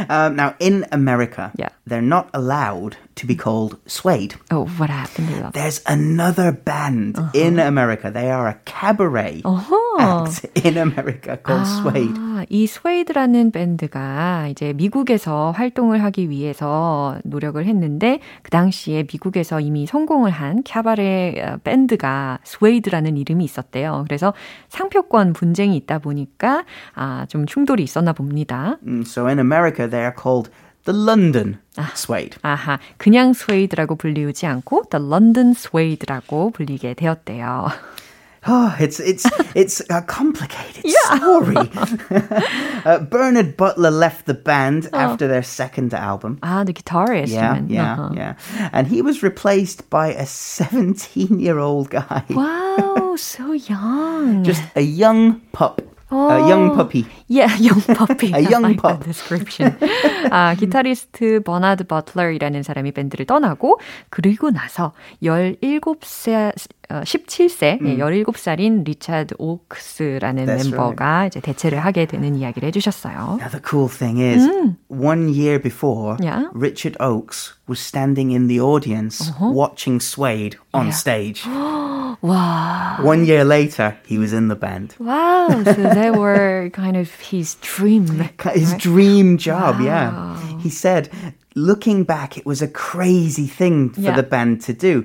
Um, 0.10 0.36
now 0.38 0.53
in 0.62 0.86
America, 0.93 1.51
Yeah. 1.57 1.69
they're 1.89 2.05
not 2.05 2.27
allowed 2.34 2.96
to 3.15 3.25
be 3.27 3.36
called 3.36 3.77
Suede. 3.88 4.36
Oh, 4.51 4.65
what 4.77 4.89
happened 4.91 5.29
to 5.34 5.41
them? 5.41 5.51
There's 5.53 5.81
another 5.88 6.51
band 6.53 7.17
in 7.34 7.57
America. 7.60 8.12
They 8.13 8.29
are 8.29 8.48
a 8.48 8.55
cabaret 8.65 9.41
어허. 9.43 9.98
act 10.00 10.46
in 10.63 10.77
America 10.77 11.36
called 11.43 11.65
Suede. 11.65 12.13
아, 12.15 12.46
이 12.50 12.67
스웨이드라는 12.67 13.51
밴드가 13.51 14.48
이제 14.50 14.74
미국에서 14.74 15.51
활동을 15.55 16.03
하기 16.03 16.29
위해서 16.29 17.17
노력을 17.24 17.63
했는데 17.65 18.19
그 18.43 18.51
당시에 18.51 19.03
미국에서 19.12 19.60
이미 19.60 19.88
성공을 19.88 20.29
한 20.29 20.62
캐바레 20.63 21.41
어, 21.41 21.57
밴드가 21.63 22.38
스웨이드라는 22.68 23.18
이름이 23.18 23.44
있었대요. 23.46 24.04
그래서 24.08 24.34
상표권 24.70 25.34
분쟁이 25.34 25.78
있다 25.78 26.00
보니까 26.00 26.66
아, 26.94 27.26
좀 27.30 27.46
충돌이 27.46 27.84
있었나 27.84 28.14
봅니다. 28.14 28.78
Mm, 28.86 29.02
So 29.06 29.26
in 29.28 29.40
America, 29.40 29.90
they 29.90 30.04
are 30.04 30.14
called 30.14 30.52
the 30.86 30.98
London 30.98 31.58
Suede. 31.96 32.38
아하, 32.42 32.80
그냥 32.98 33.34
스웨이드라고 33.34 33.96
불리우지 33.96 34.46
않고 34.46 34.84
The 34.90 35.06
London 35.06 35.52
Suede라고 35.52 36.52
불리게 36.52 36.94
되었대요. 36.96 37.68
Oh, 38.47 38.75
it's 38.81 38.99
it's 38.99 39.23
it's 39.55 39.79
a 39.88 40.02
complicated 40.02 40.83
story. 40.91 41.55
uh, 42.85 42.99
Bernard 43.07 43.57
Butler 43.57 43.93
left 43.93 44.26
the 44.26 44.35
band 44.35 44.88
after 44.93 45.29
their 45.29 45.45
second 45.45 45.95
album. 45.95 46.38
아, 46.43 46.67
the 46.67 46.73
guitarist. 46.75 47.29
you 47.31 47.37
Yeah, 47.38 47.52
meant. 47.55 47.71
yeah, 47.71 47.93
Uh-huh. 47.95 48.11
yeah. 48.19 48.35
And 48.73 48.88
he 48.88 49.00
was 49.00 49.23
replaced 49.23 49.88
by 49.91 50.09
a 50.09 50.26
17-year-old 50.26 51.91
guy. 51.91 52.25
Wow, 52.31 53.14
so 53.17 53.52
young. 53.52 54.43
Just 54.43 54.62
a 54.75 54.83
young 54.83 55.41
pup. 55.52 55.81
A 56.11 56.45
young 56.47 56.73
Oh. 56.73 56.76
puppy. 56.76 57.07
Yeah, 57.29 57.49
young 57.57 57.81
puppy. 57.97 58.33
A 58.35 58.41
young 58.41 58.67
I 58.67 58.76
like 58.76 58.83
pup. 58.83 59.00
that 59.00 59.07
description. 59.09 59.73
아, 60.31 60.52
기타리스트 60.59 61.41
버나드 61.41 61.85
버틀러이라는 61.85 62.62
사람이 62.62 62.93
밴드를 62.93 63.25
떠나고 63.25 63.81
그리고 64.11 64.50
나서 64.50 64.93
17세 65.23 66.52
어, 66.91 67.00
17세, 67.05 67.79
예, 67.85 67.97
17살인 67.97 68.85
리차드 68.85 69.35
오크스라는 69.38 70.43
음. 70.49 70.57
That's 70.57 70.71
멤버가 70.71 71.26
이제 71.26 71.41
대체를 71.41 71.79
하게 71.81 72.07
되는 72.07 72.35
이야기를 72.37 72.67
해주셨어요. 72.69 73.38
Now 73.41 73.49
the 73.50 73.62
cool 73.64 73.88
thing 73.88 74.21
is, 74.21 74.47
one 74.88 75.29
year 75.33 75.59
before, 75.61 76.17
Yeah. 76.21 76.49
Richard 76.52 76.97
Oakes 77.00 77.55
was 77.69 77.81
standing 77.81 78.31
in 78.31 78.47
the 78.49 78.61
audience 78.61 79.33
watching 79.41 80.00
Suede 80.02 80.59
on 80.75 80.87
Yeah. 80.91 80.97
stage. 80.97 81.43
와, 82.21 82.99
One 83.02 83.25
year 83.25 83.45
later, 83.45 83.97
he 84.07 84.19
was 84.19 84.33
in 84.33 84.49
the 84.49 84.57
band. 84.59 84.95
wow. 85.00 85.49
So 85.64 85.88
they 85.95 86.11
were 86.11 86.69
kind 86.73 86.97
of 86.97 87.09
his 87.33 87.57
dream. 87.62 88.07
His 88.55 88.75
dream 88.76 89.38
job, 89.38 89.81
Wow. 89.81 89.85
yeah. 89.87 90.59
He 90.61 90.69
said, 90.69 91.09
looking 91.57 92.05
back, 92.05 92.37
it 92.37 92.45
was 92.47 92.61
a 92.62 92.69
crazy 92.69 93.47
thing 93.47 93.91
for 93.95 94.00
Yeah. 94.00 94.17
the 94.17 94.23
band 94.23 94.61
to 94.67 94.73
do. 94.75 95.05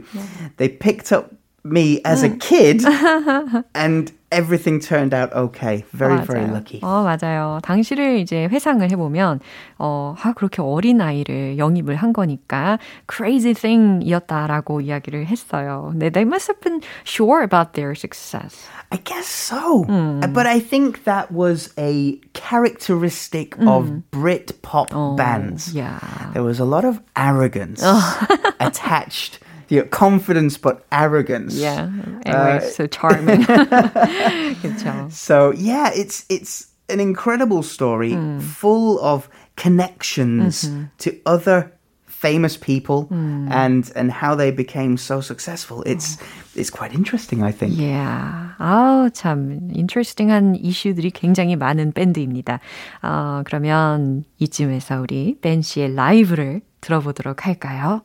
They 0.58 0.68
picked 0.70 1.12
up 1.12 1.32
me 1.64 2.00
as 2.06 2.24
a 2.24 2.30
kid, 2.30 2.82
and 3.76 4.12
everything 4.32 4.80
turned 4.80 5.14
out 5.14 5.34
okay. 5.34 5.84
Very, 5.92 6.22
very 6.26 6.46
맞아요. 6.46 6.54
lucky. 6.54 6.80
어, 6.82 7.04
맞아요. 7.04 7.60
당시를 7.62 8.20
이제 8.20 8.48
회상을 8.48 8.90
해보면, 8.92 9.40
어, 9.78 10.16
아, 10.22 10.34
그렇게 10.34 10.62
어린 10.62 11.02
아이를 11.02 11.58
영입을 11.58 11.96
한 11.98 12.14
거니까 12.14 12.80
crazy 13.12 13.54
thing이었다라고 13.54 14.80
이야기를 14.82 15.26
했어요. 15.26 15.92
네, 15.96 16.10
they 16.10 16.24
must 16.26 16.50
have 16.50 16.62
been 16.62 16.82
sure 17.04 17.42
about 17.44 17.74
their 17.74 17.92
success. 17.94 18.68
I 18.90 18.98
guess 19.04 19.28
so. 19.28 19.84
Hmm. 19.84 20.24
Uh, 20.24 20.28
But 20.28 20.48
I 20.48 20.60
think 20.62 21.04
that 21.04 21.32
was 21.34 21.74
a 21.78 22.16
characteristic 22.34 23.56
of 23.60 24.10
Brit 24.12 24.62
pop 24.62 24.90
bands. 25.18 25.72
Hmm. 25.72 25.78
Yeah. 25.78 26.00
There 26.34 26.44
was 26.44 26.60
a 26.62 26.66
lot 26.66 26.86
of 26.86 27.02
arrogance 27.18 27.82
Oh. 27.84 28.28
attached. 28.62 29.40
You 29.72 29.82
know, 29.82 29.88
confidence, 29.92 30.58
but 30.58 30.86
arrogance. 30.94 31.56
Yeah. 31.56 31.90
Anyway, 32.26 32.60
so 32.72 32.88
charming. 32.88 33.44
그렇죠. 34.62 35.12
So 35.12 35.52
yeah, 35.58 35.92
it's 35.94 36.24
it's 36.30 36.68
an 36.90 37.00
incredible 37.02 37.64
story 37.64 38.14
Hmm. 38.14 38.40
full 38.40 38.98
of 39.04 39.28
connections 39.58 40.64
Mm-hmm. 40.64 40.84
to 41.00 41.12
other 41.26 41.72
famous 42.08 42.56
people 42.58 43.08
Hmm. 43.12 43.48
and 43.52 43.92
and 43.96 44.10
how 44.24 44.36
they 44.36 44.52
became 44.56 44.96
so 44.98 45.20
successful. 45.22 45.84
It's 45.86 46.18
Oh. 46.18 46.26
it's 46.62 46.72
quite 46.72 46.96
interesting, 46.96 47.44
I 47.44 47.52
think. 47.52 47.76
Yeah. 47.78 48.56
아우, 48.58 49.10
참, 49.12 49.70
인트레스팅한 49.76 50.56
이슈들이 50.64 51.12
굉장히 51.12 51.56
많은 51.56 51.92
밴드입니다. 51.94 52.60
어, 53.04 53.42
그러면 53.46 54.24
이쯤에서 54.40 55.02
우리 55.02 55.38
벤 55.42 55.62
씨의 55.62 55.94
라이브를 55.94 56.62
들어보도록 56.82 57.46
할까요? 57.46 58.02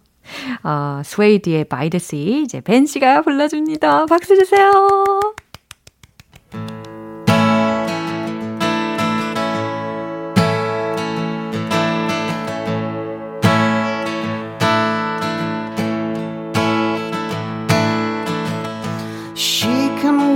어, 0.64 1.02
스웨이드의 1.04 1.66
By 1.66 1.90
the 1.90 2.00
Sea, 2.00 2.42
이제 2.42 2.62
벤 2.62 2.86
씨가 2.86 3.22
불러줍니다. 3.22 4.06
박수 4.06 4.36
주세요. 4.36 4.72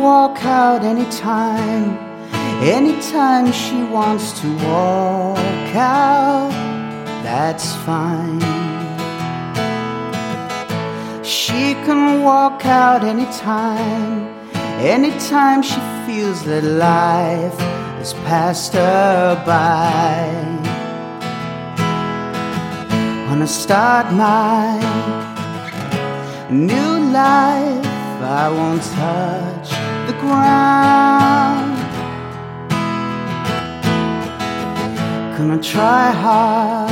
Walk 0.01 0.43
out 0.43 0.83
anytime, 0.83 1.97
anytime 2.61 3.51
she 3.51 3.83
wants 3.83 4.39
to 4.41 4.47
walk 4.65 5.75
out. 5.75 6.51
That's 7.23 7.75
fine. 7.85 8.60
She 11.23 11.75
can 11.85 12.23
walk 12.23 12.65
out 12.65 13.03
anytime, 13.03 14.25
anytime 14.79 15.61
she 15.61 15.79
feels 16.07 16.43
that 16.45 16.63
life 16.63 17.55
has 17.99 18.13
passed 18.25 18.73
her 18.73 19.35
by. 19.45 20.25
Wanna 23.27 23.45
start 23.45 24.11
my 24.13 24.79
new 26.49 27.11
life, 27.11 27.85
I 28.23 28.49
won't 28.49 28.81
touch 28.81 29.69
the 30.07 30.17
ground. 30.19 31.77
Gonna 35.37 35.61
try 35.61 36.11
hard 36.11 36.89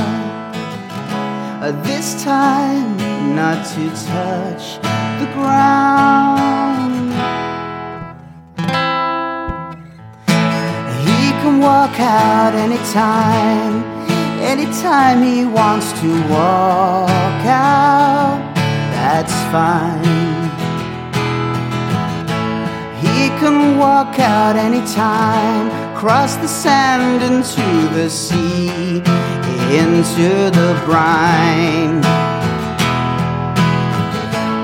uh, 1.62 1.72
this 1.82 2.22
time 2.22 3.09
not 3.34 3.64
to 3.74 3.90
touch 3.90 4.78
the 5.20 5.28
ground. 5.34 7.12
He 11.06 11.30
can 11.40 11.60
walk 11.60 11.98
out 12.00 12.54
anytime, 12.54 13.84
anytime 14.40 15.22
he 15.22 15.44
wants 15.44 15.92
to 16.00 16.08
walk 16.28 17.44
out. 17.46 18.38
That's 18.94 19.34
fine. 19.52 20.20
He 23.00 23.28
can 23.40 23.78
walk 23.78 24.18
out 24.18 24.56
anytime, 24.56 25.70
cross 25.96 26.36
the 26.36 26.48
sand 26.48 27.22
into 27.22 27.68
the 27.94 28.08
sea, 28.08 29.02
into 29.78 30.50
the 30.58 30.82
brine. 30.84 32.29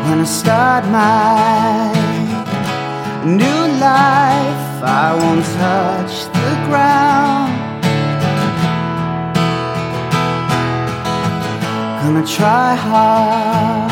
When 0.08 0.20
I 0.20 0.24
start 0.24 0.84
my 0.86 1.92
new 3.24 3.60
life, 3.80 4.82
I 4.82 5.14
won't 5.18 5.44
touch 5.58 6.14
the 6.36 6.52
ground. 6.68 7.52
Gonna 12.02 12.24
try 12.24 12.76
hard 12.76 13.90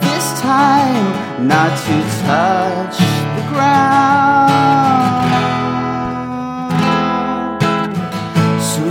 this 0.00 0.40
time 0.40 1.48
not 1.48 1.70
to 1.86 1.96
touch 2.24 2.98
the 3.36 3.44
ground. 3.52 5.09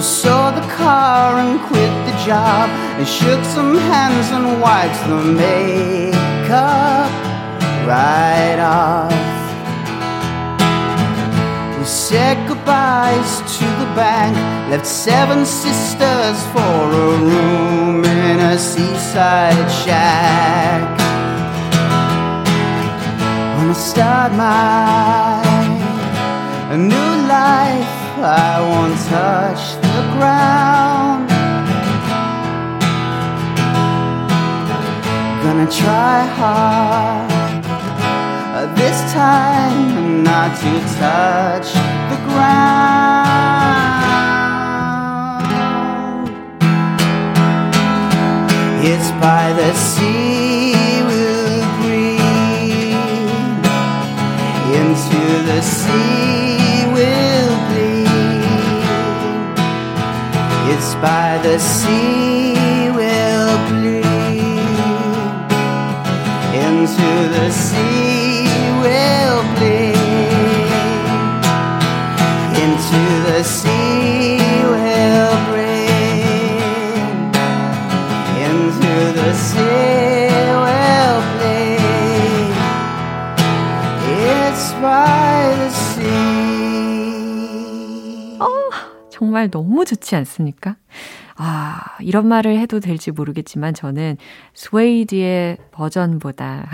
So 0.10 0.16
saw 0.16 0.50
the 0.50 0.68
car 0.74 1.38
and 1.38 1.60
quit 1.68 1.94
the 2.08 2.16
job 2.26 2.68
and 2.98 3.08
shook 3.08 3.44
some 3.46 3.78
hands 3.78 4.32
and 4.32 4.60
wiped 4.60 5.02
the 5.08 5.22
makeup 5.44 7.12
right 7.86 8.60
off. 8.60 9.14
We 11.78 11.86
said 11.86 12.36
goodbyes 12.48 13.32
to 13.58 13.66
the 13.82 13.90
bank, 13.94 14.36
left 14.72 14.88
seven 14.88 15.46
sisters 15.46 16.38
for 16.54 16.76
a 17.04 17.18
room 17.30 18.04
in 18.04 18.40
a 18.40 18.58
seaside 18.58 19.70
shack. 19.84 20.82
Wanna 23.58 23.76
start 23.76 24.32
my 24.34 25.44
new 26.76 27.12
life, 27.28 27.94
I 28.18 28.60
won't 28.70 28.98
touch 29.08 29.89
the 30.00 30.08
ground. 30.16 31.28
Gonna 35.44 35.70
try 35.82 36.18
hard 36.40 37.30
uh, 38.58 38.66
this 38.80 38.98
time 39.14 40.24
not 40.24 40.52
to 40.62 40.74
touch 41.02 41.70
the 42.12 42.20
ground. 42.30 42.70
It's 48.92 49.10
by 49.26 49.46
the 49.62 49.72
sea 49.74 51.04
we'll 51.10 51.66
breathe, 51.80 52.96
into 54.80 55.22
the 55.50 55.62
sea 55.62 56.39
the 61.42 61.58
sea 61.58 62.90
we'll 62.92 63.58
bleed, 63.70 64.04
into 66.54 67.10
the 67.34 67.50
sea 67.52 68.46
we'll 68.82 69.44
bleed, 69.56 69.96
into 72.64 73.02
the 73.28 73.44
sea 73.44 74.38
we'll 74.68 75.38
bleed, 75.48 76.60
into 78.44 78.94
the 79.16 79.34
sea 79.34 80.30
we'll 80.60 81.22
bleed. 81.38 82.52
It's 84.12 84.74
by 84.82 85.56
the 85.56 85.70
sea. 85.70 86.10
어, 88.40 88.46
정말 89.10 89.50
너무 89.50 89.86
좋지 89.86 90.16
않습니까? 90.18 90.76
아, 91.40 91.69
이런 92.02 92.28
말을 92.28 92.58
해도 92.60 92.80
될지 92.80 93.12
모르겠지만 93.12 93.74
저는 93.74 94.18
스웨이드의 94.54 95.58
버전보다 95.72 96.68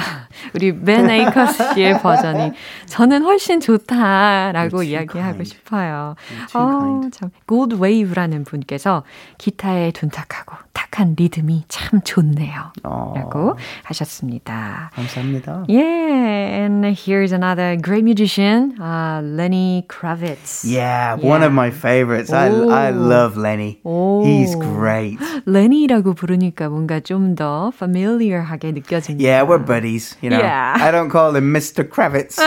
우리 0.54 0.78
벤 0.80 1.10
에이커스 1.10 1.74
씨의 1.74 2.02
버전이 2.02 2.52
저는 2.88 3.24
훨씬 3.24 3.60
좋다라고 3.60 4.84
이야기하고 4.84 5.38
kind. 5.38 5.46
싶어요. 5.46 6.16
어. 6.54 7.02
참 7.12 7.30
Good 7.48 7.76
Wave라는 7.82 8.44
분께서 8.44 9.04
기타의 9.38 9.92
둔탁하고 9.94 10.56
탁한 10.74 11.16
리듬이 11.18 11.64
참 11.68 12.02
좋네요. 12.04 12.72
어. 12.84 13.14
라고 13.16 13.56
하셨습니다. 13.84 14.92
감사합니다. 14.94 15.66
Yeah, 15.68 16.64
and 16.64 16.86
here's 16.86 17.32
another 17.32 17.76
great 17.82 18.04
musician, 18.04 18.76
uh, 18.80 19.22
Lenny 19.24 19.86
Kravitz. 19.88 20.64
Yeah, 20.66 21.16
one 21.16 21.44
of 21.44 21.52
my 21.54 21.70
favorites. 21.72 22.32
I 22.34 22.48
I 22.50 22.92
Oh. 22.92 22.96
love 22.96 23.38
Lenny. 23.38 23.80
Oh. 23.86 24.24
He's 24.26 24.56
great. 24.56 25.15
레니라고 25.47 26.15
부르니까 26.15 26.69
뭔가 26.69 27.01
좀 27.01 27.35
더 27.35 27.71
familiar하게 27.75 28.73
느껴집니다. 28.73 29.23
Yeah, 29.27 29.45
we're 29.49 29.65
buddies. 29.65 30.17
You 30.21 30.31
know, 30.31 30.41
Yeah. 30.41 30.77
I 30.79 30.91
don't 30.91 31.11
call 31.11 31.35
him 31.37 31.53
Mr. 31.53 31.85
Kravitz. 31.89 32.39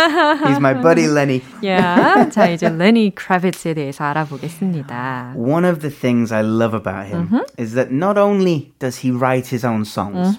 He's 0.46 0.60
my 0.60 0.74
buddy 0.74 1.08
Lenny. 1.08 1.42
Yeah. 1.62 2.30
자, 2.30 2.48
이제 2.50 2.70
레니 2.70 3.16
크라비츠에 3.16 3.74
대해서 3.74 4.04
알아보겠습니다. 4.04 5.34
One 5.38 5.66
of 5.66 5.80
the 5.80 5.90
things 5.90 6.32
I 6.32 6.42
love 6.42 6.74
about 6.76 7.08
him 7.08 7.30
is 7.58 7.74
that 7.76 7.92
not 7.92 8.18
only 8.18 8.74
does 8.80 8.98
he 9.04 9.12
write 9.12 9.48
his 9.48 9.64
own 9.66 9.86
songs, 9.86 10.38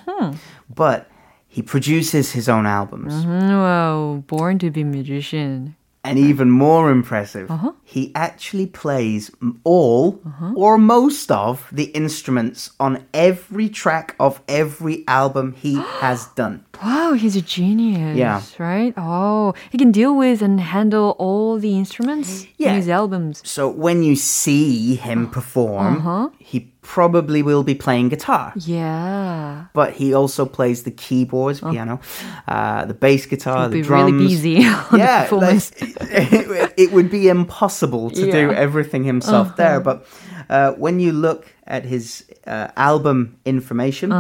but 0.75 1.07
he 1.49 1.63
produces 1.63 2.33
his 2.33 2.49
own 2.49 2.67
albums. 2.67 3.15
Wow, 3.25 4.23
born 4.27 4.59
to 4.59 4.71
be 4.71 4.85
musician. 4.85 5.75
And 6.10 6.20
even 6.20 6.50
more 6.50 6.90
impressive, 6.92 7.50
uh-huh. 7.52 7.72
he 7.84 8.12
actually 8.16 8.66
plays 8.68 9.32
all 9.64 10.20
uh-huh. 10.26 10.54
or 10.56 10.78
most 10.78 11.32
of 11.32 11.68
the 11.72 11.86
instruments 11.94 12.72
on 12.80 13.06
every 13.14 13.70
track 13.70 14.16
of 14.20 14.42
every 14.48 15.04
album 15.08 15.54
he 15.54 15.76
has 16.02 16.26
done. 16.36 16.66
Wow, 16.84 17.14
he's 17.14 17.36
a 17.36 17.42
genius. 17.42 18.18
Yeah. 18.18 18.42
Right? 18.58 18.94
Oh, 18.98 19.54
he 19.70 19.78
can 19.78 19.92
deal 19.92 20.16
with 20.16 20.42
and 20.42 20.60
handle 20.60 21.16
all 21.20 21.60
the 21.60 21.78
instruments 21.78 22.48
Yeah. 22.58 22.72
in 22.72 22.76
his 22.78 22.90
albums. 22.90 23.42
So 23.46 23.68
when 23.70 24.04
you 24.04 24.16
see 24.16 24.96
him 24.96 25.30
perform, 25.30 25.98
uh-huh. 25.98 26.30
he 26.40 26.72
probably 26.82 27.44
will 27.44 27.64
be 27.64 27.76
playing 27.76 28.10
guitar. 28.10 28.54
Yeah. 28.56 29.66
But 29.74 29.94
he 29.94 30.14
also 30.14 30.46
plays 30.46 30.84
the 30.84 30.92
keyboards, 30.92 31.60
piano, 31.62 32.00
uh, 32.48 32.86
the 32.86 32.94
bass 32.94 33.26
guitar, 33.26 33.68
the 33.68 33.82
be 33.82 33.82
really 33.84 34.12
drums. 34.12 34.30
busy 34.30 34.58
on 34.66 34.86
the 34.92 34.98
yeah, 34.98 35.28
like, 35.32 35.64
it, 35.82 36.74
it 36.78 36.92
would 36.92 37.12
be 37.12 37.28
impossible 37.28 38.10
to 38.12 38.32
do 38.32 38.52
everything 38.52 39.04
himself 39.04 39.56
there. 39.56 39.80
But 39.80 40.06
uh, 40.50 40.72
when 40.74 41.00
you 41.00 41.12
look 41.12 41.54
at 41.68 41.86
his 41.86 42.26
uh, 42.48 42.70
album 42.76 43.38
information, 43.46 44.12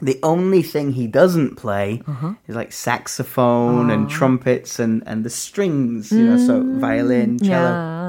the 0.00 0.18
only 0.22 0.60
thing 0.62 0.92
he 0.92 1.06
doesn't 1.06 1.56
play 1.56 2.02
is 2.46 2.56
like 2.56 2.72
saxophone 2.72 3.88
and 3.90 4.10
trumpets 4.10 4.78
and, 4.78 5.02
and 5.06 5.24
the 5.24 5.30
strings, 5.30 6.12
you 6.12 6.24
know, 6.24 6.36
so 6.36 6.62
violin, 6.78 7.38
cello, 7.38 7.70
Yeah. 7.70 8.03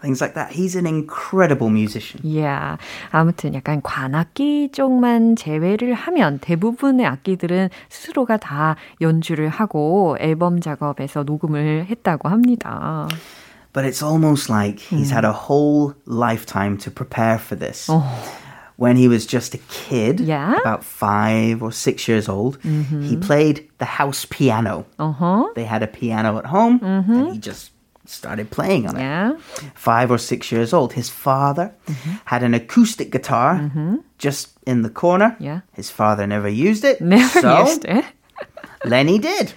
things 0.00 0.20
like 0.20 0.34
that. 0.34 0.52
He's 0.52 0.76
an 0.76 0.86
incredible 0.86 1.68
musician. 1.70 2.20
Yeah. 2.24 2.76
아무튼 3.12 3.54
약간 3.54 3.80
관악기 3.82 4.70
쪽만 4.72 5.36
제외를 5.36 5.94
하면 5.94 6.38
대부분의 6.40 7.06
악기들은 7.06 7.70
스스로가 7.88 8.36
다 8.38 8.76
연주를 9.00 9.48
하고 9.48 10.16
앨범 10.20 10.60
작업에서 10.60 11.22
녹음을 11.24 11.86
했다고 11.90 12.28
합니다. 12.28 13.08
But 13.72 13.84
it's 13.84 14.02
almost 14.02 14.50
like 14.50 14.80
he's 14.80 15.10
had 15.10 15.24
a 15.24 15.32
whole 15.32 15.94
lifetime 16.06 16.76
to 16.78 16.90
prepare 16.90 17.38
for 17.38 17.54
this. 17.56 17.88
when 18.80 18.96
he 18.96 19.06
was 19.08 19.26
just 19.26 19.54
a 19.54 19.58
kid, 19.68 20.20
Yeah? 20.20 20.56
about 20.58 20.82
five 20.82 21.62
or 21.62 21.70
six 21.70 22.08
years 22.08 22.28
old, 22.28 22.58
he 22.64 23.14
played 23.16 23.68
the 23.78 23.84
house 23.84 24.24
piano. 24.24 24.86
Uh-huh. 24.98 25.52
They 25.54 25.64
had 25.64 25.82
a 25.82 25.86
piano 25.86 26.38
at 26.38 26.46
home, 26.46 26.80
and 26.82 27.30
he 27.32 27.38
just 27.38 27.70
started 28.05 28.49
playing 28.51 28.87
on 28.87 28.95
it. 28.95 28.99
Yeah. 28.99 29.37
Five 29.73 30.11
or 30.11 30.17
six 30.17 30.51
years 30.51 30.73
old, 30.73 30.93
his 30.93 31.09
father 31.09 31.73
had 32.25 32.43
an 32.43 32.53
acoustic 32.53 33.11
guitar 33.11 33.71
just 34.17 34.49
in 34.65 34.81
the 34.81 34.89
corner. 34.89 35.35
Yeah. 35.39 35.61
His 35.73 35.89
father 35.89 36.27
never 36.27 36.49
used 36.49 36.83
it. 36.83 37.01
Never 37.15 37.41
so 37.41 37.65
used 37.65 37.85
it. 37.85 38.05
Lenny 38.85 39.19
did. 39.19 39.53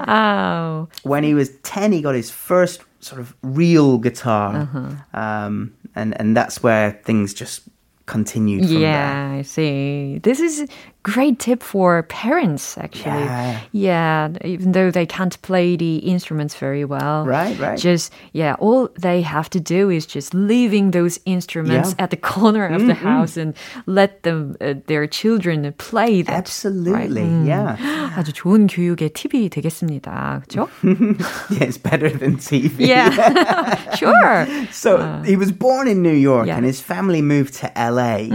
Oh. 0.00 0.88
When 1.02 1.24
he 1.24 1.34
was 1.34 1.50
10, 1.62 1.92
he 1.92 2.02
got 2.02 2.14
his 2.14 2.30
first 2.30 2.82
sort 3.00 3.20
of 3.20 3.34
real 3.42 3.98
guitar. 3.98 4.56
Uh-huh. 4.56 5.18
Um, 5.18 5.74
and, 5.94 6.18
and 6.20 6.36
that's 6.36 6.62
where 6.62 6.92
things 7.04 7.34
just 7.34 7.62
continued 8.06 8.66
from 8.66 8.78
Yeah, 8.78 9.36
I 9.38 9.42
see. 9.42 10.18
This 10.22 10.40
is 10.40 10.68
great 11.03 11.39
tip 11.39 11.63
for 11.63 12.03
parents 12.11 12.77
actually. 12.77 13.23
Yeah. 13.23 13.59
Yeah, 13.71 14.29
even 14.43 14.73
though 14.73 14.91
they 14.91 15.05
can't 15.05 15.39
play 15.41 15.77
the 15.77 15.97
instruments 16.03 16.53
very 16.55 16.83
well. 16.83 17.23
Right, 17.25 17.57
right. 17.59 17.79
Just 17.79 18.11
yeah, 18.33 18.55
all 18.59 18.89
they 18.99 19.21
have 19.21 19.49
to 19.51 19.59
do 19.61 19.89
is 19.89 20.05
just 20.05 20.33
leaving 20.33 20.91
those 20.91 21.17
instruments 21.25 21.89
Yeah. 21.91 21.93
Mm-hmm. 21.95 22.03
at 22.03 22.09
the 22.11 22.17
corner 22.19 22.67
of 22.67 22.87
the 22.87 22.93
house 22.93 23.37
and 23.37 23.55
let 23.85 24.23
them 24.23 24.57
uh, 24.59 24.73
their 24.87 25.07
children 25.07 25.71
play 25.77 26.21
there. 26.23 26.35
that. 26.35 26.43
Absolutely, 26.43 27.23
Right. 27.23 27.47
yeah. 27.47 27.77
아주 28.17 28.33
좋은 28.33 28.67
교육의 28.67 29.11
팁이 29.15 29.47
되겠습니다. 29.49 30.43
그렇죠? 30.43 30.67
yeah, 31.55 31.63
it's 31.63 31.77
better 31.77 32.09
than 32.09 32.35
TV. 32.35 32.83
Yeah. 32.87 33.95
sure. 33.95 34.45
So 34.71 35.21
he 35.23 35.37
was 35.37 35.51
born 35.53 35.87
in 35.87 36.01
New 36.03 36.11
York 36.15 36.47
Yeah. 36.47 36.57
and 36.57 36.65
his 36.65 36.81
family 36.81 37.21
moved 37.21 37.53
to 37.63 37.71
LA. 37.79 38.27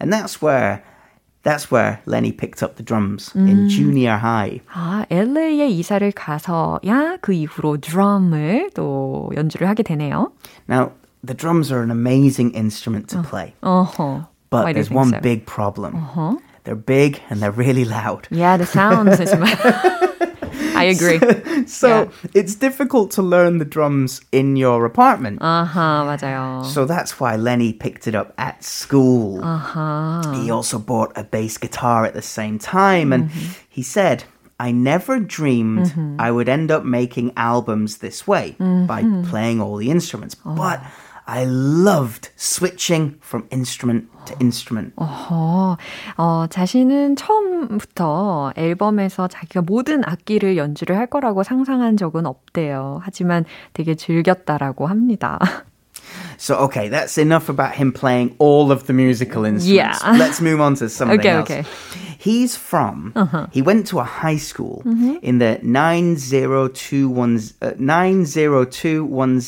And 0.00 0.10
that's 0.12 0.42
where 0.42 0.82
that's 1.42 1.70
where 1.70 2.00
Lenny 2.06 2.32
picked 2.32 2.62
up 2.62 2.74
the 2.76 2.82
drums 2.82 3.30
in 3.34 3.68
junior 3.68 4.16
high. 4.18 4.60
아, 4.74 5.06
LA에 5.10 5.68
이사를 5.68 6.10
가서야 6.12 7.18
그 7.20 7.32
이후로 7.32 7.78
드럼을 7.78 8.70
또 8.74 9.30
연주를 9.36 9.68
하게 9.68 9.82
되네요. 9.84 10.32
Now, 10.68 10.90
the 11.22 11.34
drums 11.34 11.70
are 11.72 11.82
an 11.82 11.90
amazing 11.92 12.50
instrument 12.54 13.08
to 13.10 13.22
play. 13.22 13.54
어허. 13.62 14.26
But 14.50 14.64
Why 14.64 14.72
do 14.72 14.78
you 14.80 14.84
there's 14.84 14.88
think 14.88 14.96
one 14.98 15.08
so? 15.10 15.16
Uh-huh. 15.16 15.22
big 15.22 15.46
problem. 15.46 16.40
They're 16.64 16.74
big 16.74 17.20
and 17.30 17.40
they're 17.40 17.52
really 17.54 17.84
loud. 17.84 18.26
Yeah, 18.30 18.56
the 18.56 18.66
sounds 18.66 19.20
is 19.20 19.30
I 20.74 20.84
agree. 20.84 21.18
So 21.66 22.10
it's 22.34 22.54
difficult 22.54 23.10
to 23.12 23.22
learn 23.22 23.58
the 23.58 23.64
drums 23.64 24.20
in 24.32 24.56
your 24.56 24.84
apartment. 24.84 25.40
아하, 25.40 26.04
맞아요. 26.04 26.64
So 26.64 26.84
that's 26.84 27.18
why 27.18 27.36
Lenny 27.36 27.72
picked 27.72 28.06
it 28.06 28.14
up 28.14 28.34
at 28.38 28.62
school. 28.62 29.40
아하. 29.40 30.22
He 30.42 30.50
also 30.50 30.78
bought 30.78 31.12
a 31.16 31.24
bass 31.24 31.58
guitar 31.58 32.04
at 32.04 32.14
the 32.14 32.22
same 32.22 32.58
time. 32.58 33.12
And 33.12 33.30
he 33.68 33.82
said, 33.82 34.24
I 34.58 34.72
never 34.72 35.20
dreamed 35.20 35.92
I 36.18 36.30
would 36.30 36.48
end 36.48 36.70
up 36.70 36.84
making 36.84 37.32
albums 37.36 37.98
this 37.98 38.26
way 38.26 38.56
by 38.58 39.04
playing 39.28 39.60
all 39.60 39.76
the 39.76 39.90
instruments. 39.90 40.34
But 40.34 40.82
I 41.30 41.42
loved 41.44 42.30
switching 42.36 43.16
from 43.20 43.48
instrument 43.50 44.06
to 44.26 44.34
instrument. 44.40 44.92
어허, 44.96 45.76
어, 46.18 46.46
자신은 46.48 47.16
처음부터 47.16 48.52
앨범에서 48.56 49.26
자기가 49.26 49.62
모든 49.62 50.04
악기를 50.06 50.56
연주를 50.56 50.96
할 50.96 51.08
거라고 51.08 51.42
상상한 51.42 51.96
적은 51.96 52.26
없대요. 52.26 53.00
하지만 53.02 53.44
되게 53.72 53.96
즐겼다라고 53.96 54.86
합니다. 54.86 55.40
So, 56.38 56.54
okay, 56.66 56.88
that's 56.88 57.18
enough 57.18 57.48
about 57.48 57.74
him 57.74 57.90
playing 57.92 58.36
all 58.38 58.70
of 58.70 58.86
the 58.86 58.94
musical 58.94 59.44
instruments. 59.44 60.00
Yeah. 60.04 60.16
Let's 60.16 60.40
move 60.40 60.60
on 60.60 60.76
to 60.76 60.88
something 60.88 61.18
Okay, 61.18 61.30
else. 61.30 61.50
okay. 61.50 61.64
He's 62.18 62.54
from, 62.56 63.12
he 63.52 63.62
went 63.62 63.86
to 63.88 63.98
a 64.00 64.04
high 64.04 64.36
school 64.36 64.82
in 65.22 65.38
the 65.38 65.58
90210, 65.62 67.54
uh, 67.62 67.72
90210 67.78 69.40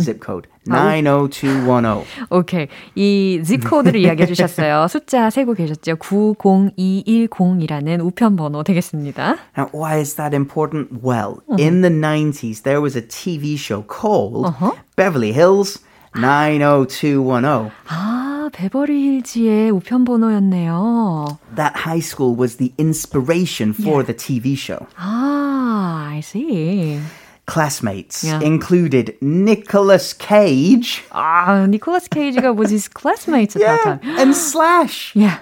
zip 0.00 0.20
code. 0.20 0.46
90210. 0.68 2.04
오케이. 2.30 2.68
이 2.94 3.40
zip코드를 3.42 4.00
이야기해 4.00 4.26
주셨어요. 4.26 4.86
숫자 4.88 5.30
세고 5.30 5.54
계셨죠? 5.54 5.96
90210이라는 5.96 8.04
우편 8.04 8.36
번호 8.36 8.62
되겠습니다. 8.62 9.36
Now, 9.56 9.70
why 9.74 9.98
is 9.98 10.14
that 10.16 10.34
important? 10.34 11.00
Well, 11.02 11.40
in 11.58 11.80
the 11.82 11.90
90s, 11.90 12.62
there 12.62 12.80
was 12.80 12.96
a 12.96 13.02
TV 13.02 13.54
show 13.54 13.82
called 13.82 14.54
Beverly 14.96 15.32
Hills 15.32 15.80
90210. 16.14 17.70
아, 17.88 18.50
베버리 18.52 19.20
힐즈의 19.22 19.70
우편 19.70 20.04
번호였네요. 20.04 21.38
That 21.54 21.74
high 21.76 22.02
school 22.02 22.36
was 22.36 22.56
the 22.56 22.72
inspiration 22.78 23.72
for 23.72 24.04
the 24.04 24.16
TV 24.16 24.54
show. 24.54 24.86
아, 24.96 26.08
I 26.10 26.18
see. 26.18 26.98
Classmates 27.46 28.22
Yeah. 28.22 28.40
included 28.42 29.16
Nicolas 29.20 30.12
Cage 30.12 31.02
아, 31.10 31.66
니콜라스 31.68 32.08
케이지가 32.10 32.54
was 32.56 32.70
his 32.70 32.86
classmate 32.88 33.56
at 33.56 33.62
that 33.62 33.80
yeah, 33.80 33.98
time. 33.98 34.00
and 34.20 34.36
Slash, 34.36 35.12
Yeah. 35.16 35.38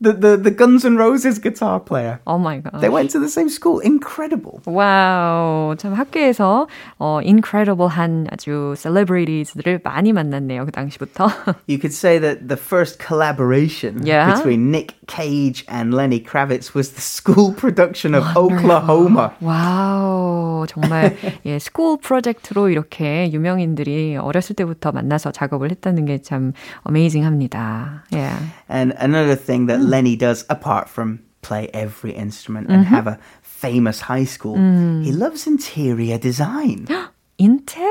the, 0.00 0.12
the, 0.12 0.36
the 0.36 0.50
Guns 0.50 0.84
N' 0.84 0.96
Roses 0.96 1.38
guitar 1.38 1.78
player. 1.78 2.18
Oh 2.26 2.36
my 2.36 2.58
god. 2.58 2.80
They 2.80 2.88
went 2.88 3.12
to 3.12 3.20
the 3.20 3.28
same 3.28 3.48
school. 3.48 3.78
Incredible. 3.78 4.60
와우. 4.66 5.76
참 5.78 5.94
학교에서 5.94 6.66
어, 6.98 7.20
incredible한 7.22 8.26
아주 8.32 8.74
celebrities들을 8.76 9.82
많이 9.84 10.12
만났네요. 10.12 10.64
그 10.66 10.72
당시부터. 10.72 11.28
You 11.68 11.78
could 11.78 11.94
say 11.94 12.18
that 12.18 12.48
the 12.48 12.56
first 12.58 12.98
collaboration 12.98 14.02
Yeah. 14.04 14.34
between 14.34 14.72
Nick 14.72 14.94
Cage 15.06 15.64
and 15.68 15.94
Lenny 15.94 16.20
Kravitz 16.20 16.74
was 16.74 16.92
the 16.92 17.00
school 17.00 17.52
production 17.52 18.14
of 18.14 18.24
Oklahoma. 18.36 19.32
와우. 19.40 20.66
정말 20.68 21.16
예, 21.44 21.58
스쿨 21.58 21.98
프로젝트로 22.00 22.68
이렇게 22.68 23.30
유명인들이 23.32 24.16
어렸을 24.16 24.54
때부터 24.56 24.92
만나서 24.92 25.32
작업을 25.32 25.70
했다는 25.70 26.06
게 26.06 26.18
참 26.22 26.52
어메이징합니다. 26.84 28.04
예. 28.14 28.30
And 28.70 28.94
another 29.00 29.34
thing 29.36 29.66
that 29.66 29.82
Lenny 29.82 30.16
does, 30.16 30.44
apart 30.48 30.88
from 30.88 31.20
play 31.42 31.68
every 31.74 32.14
instrument 32.14 32.70
and 32.70 32.86
have 32.86 33.06
a 33.08 33.18
famous 33.42 34.00
high 34.00 34.24
school, 34.24 34.56
he 35.02 35.10
loves 35.10 35.46
interior 35.46 36.18
design. 36.18 36.86
인테 37.38 37.82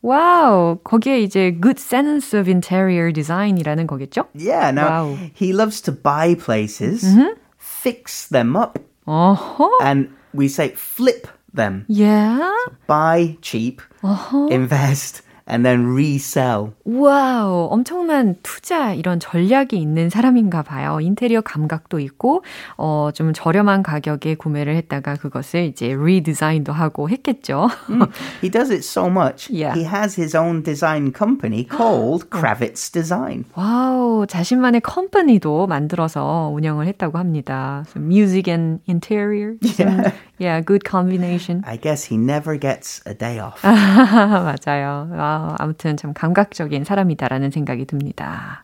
와우. 0.02 0.78
거기에 0.84 1.20
이제 1.20 1.50
good 1.60 1.78
sense 1.80 2.32
of 2.38 2.48
interior 2.48 3.12
design이라는 3.12 3.86
거겠죠? 3.86 4.26
yeah, 4.34 4.70
now 4.70 5.08
Wow. 5.10 5.16
he 5.34 5.52
loves 5.52 5.80
to 5.82 5.92
buy 5.92 6.34
places, 6.34 7.04
fix 7.58 8.28
them 8.28 8.56
up, 8.56 8.78
어허. 9.06 9.68
and 9.82 10.08
we 10.34 10.46
say 10.46 10.70
flip 10.74 11.26
them. 11.54 11.84
Yeah. 11.88 12.52
Buy 12.86 13.36
cheap, 13.42 13.80
invest, 14.50 15.22
and 15.51 15.65
then 15.65 15.93
resell. 15.93 16.71
와우, 16.85 17.67
엄청난 17.69 18.35
투자 18.41 18.93
이런 18.93 19.19
전략이 19.19 19.77
있는 19.77 20.09
사람인가 20.09 20.63
봐요. 20.63 20.99
인테리어 21.01 21.41
감각도 21.41 21.99
있고, 21.99 22.43
어, 22.77 23.09
좀 23.13 23.33
저렴한 23.33 23.83
가격에 23.83 24.35
구매를 24.35 24.75
했다가 24.75 25.15
그것을 25.15 25.65
이제 25.65 25.93
리디자인도 25.93 26.71
하고 26.71 27.09
했겠죠. 27.09 27.69
He 28.41 28.49
does 28.49 28.71
it 28.71 28.83
so 28.83 29.07
much. 29.07 29.49
Yeah. 29.51 29.77
He 29.77 29.85
has 29.85 30.19
his 30.19 30.35
own 30.35 30.63
design 30.63 31.11
company 31.15 31.67
called 31.67 32.29
Kravitz 32.29 32.91
Design. 32.91 33.45
와우, 33.55 34.25
자신만의 34.27 34.81
컴퍼니도 34.81 35.67
만들어서 35.67 36.51
운영을 36.53 36.87
했다고 36.87 37.17
합니다. 37.17 37.83
So 37.89 38.01
music 38.01 38.49
and 38.49 38.79
interior. 38.87 39.57
Yeah. 39.77 40.13
yeah, 40.39 40.61
good 40.61 40.83
combination. 40.83 41.63
I 41.65 41.77
guess 41.77 42.03
he 42.03 42.17
never 42.17 42.57
gets 42.57 43.01
a 43.05 43.13
day 43.13 43.39
off. 43.39 43.61
맞아요. 43.63 45.09
아, 45.41 45.55
아무튼 45.59 45.97
참 45.97 46.13
감각적인 46.13 46.83
사람이다라는 46.83 47.51
생각이 47.51 47.85
듭니다. 47.85 48.63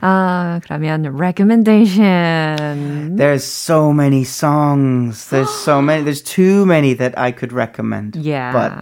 아, 0.00 0.60
그러면 0.64 1.06
recommendation. 1.16 3.16
There's 3.16 3.44
so 3.44 3.90
many 3.90 4.22
songs. 4.22 5.28
There's 5.30 5.50
so 5.50 5.80
many. 5.80 6.04
There's 6.04 6.22
too 6.22 6.64
many 6.66 6.94
that 6.94 7.18
I 7.18 7.32
could 7.32 7.52
recommend. 7.52 8.16
Yeah. 8.16 8.52
But 8.52 8.72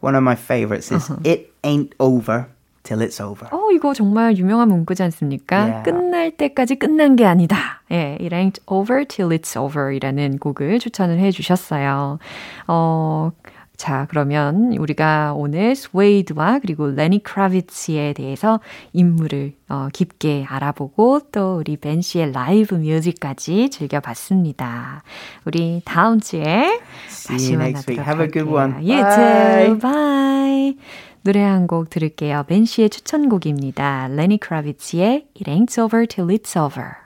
one 0.00 0.14
of 0.14 0.22
my 0.22 0.34
favorites 0.36 0.92
is 0.92 1.10
It 1.24 1.52
Ain't 1.64 1.94
Over 1.98 2.48
Till 2.82 3.00
It's 3.00 3.20
Over. 3.20 3.48
어, 3.50 3.70
이거 3.72 3.94
정말 3.94 4.36
유명한 4.36 4.68
문구지 4.68 5.02
않습니까? 5.04 5.56
Yeah. 5.56 5.82
끝날 5.90 6.30
때까지 6.36 6.76
끝난 6.76 7.16
게 7.16 7.24
아니다. 7.24 7.80
예, 7.90 8.18
It 8.20 8.34
ain't 8.34 8.60
over 8.66 9.04
till 9.06 9.30
it's 9.30 9.56
over 9.56 9.92
이라는 9.94 10.38
곡을 10.38 10.78
추천을 10.78 11.18
해 11.18 11.30
주셨어요. 11.30 12.18
어, 12.66 13.30
자, 13.76 14.06
그러면 14.08 14.72
우리가 14.78 15.34
오늘 15.36 15.74
스웨이드와 15.76 16.60
그리고 16.60 16.88
레니 16.90 17.22
크라비츠에 17.22 18.14
대해서 18.14 18.60
인물을 18.92 19.52
어, 19.68 19.88
깊게 19.92 20.46
알아보고 20.48 21.20
또 21.32 21.58
우리 21.58 21.76
벤 21.76 22.00
씨의 22.00 22.32
라이브 22.32 22.74
뮤직까지 22.76 23.68
즐겨봤습니다. 23.70 25.02
우리 25.44 25.82
다음 25.84 26.20
주에 26.20 26.80
See 27.08 27.36
다시 27.36 27.54
you 27.54 27.62
next 27.62 27.90
week. 27.90 28.02
만나도록 28.02 28.06
Have 28.06 28.24
a 28.24 28.30
good 28.30 28.48
할게요. 28.48 28.54
Bye. 29.04 29.66
too. 29.66 29.78
Bye. 29.78 30.78
노래 31.22 31.42
한 31.42 31.66
곡 31.66 31.90
들을게요. 31.90 32.44
벤 32.46 32.64
씨의 32.64 32.88
추천곡입니다. 32.88 34.08
레니 34.08 34.38
크라비츠의 34.38 35.26
It 35.36 35.50
Ain't 35.50 35.82
Over 35.82 36.06
Till 36.06 36.30
It's 36.34 36.56
Over. 36.56 37.05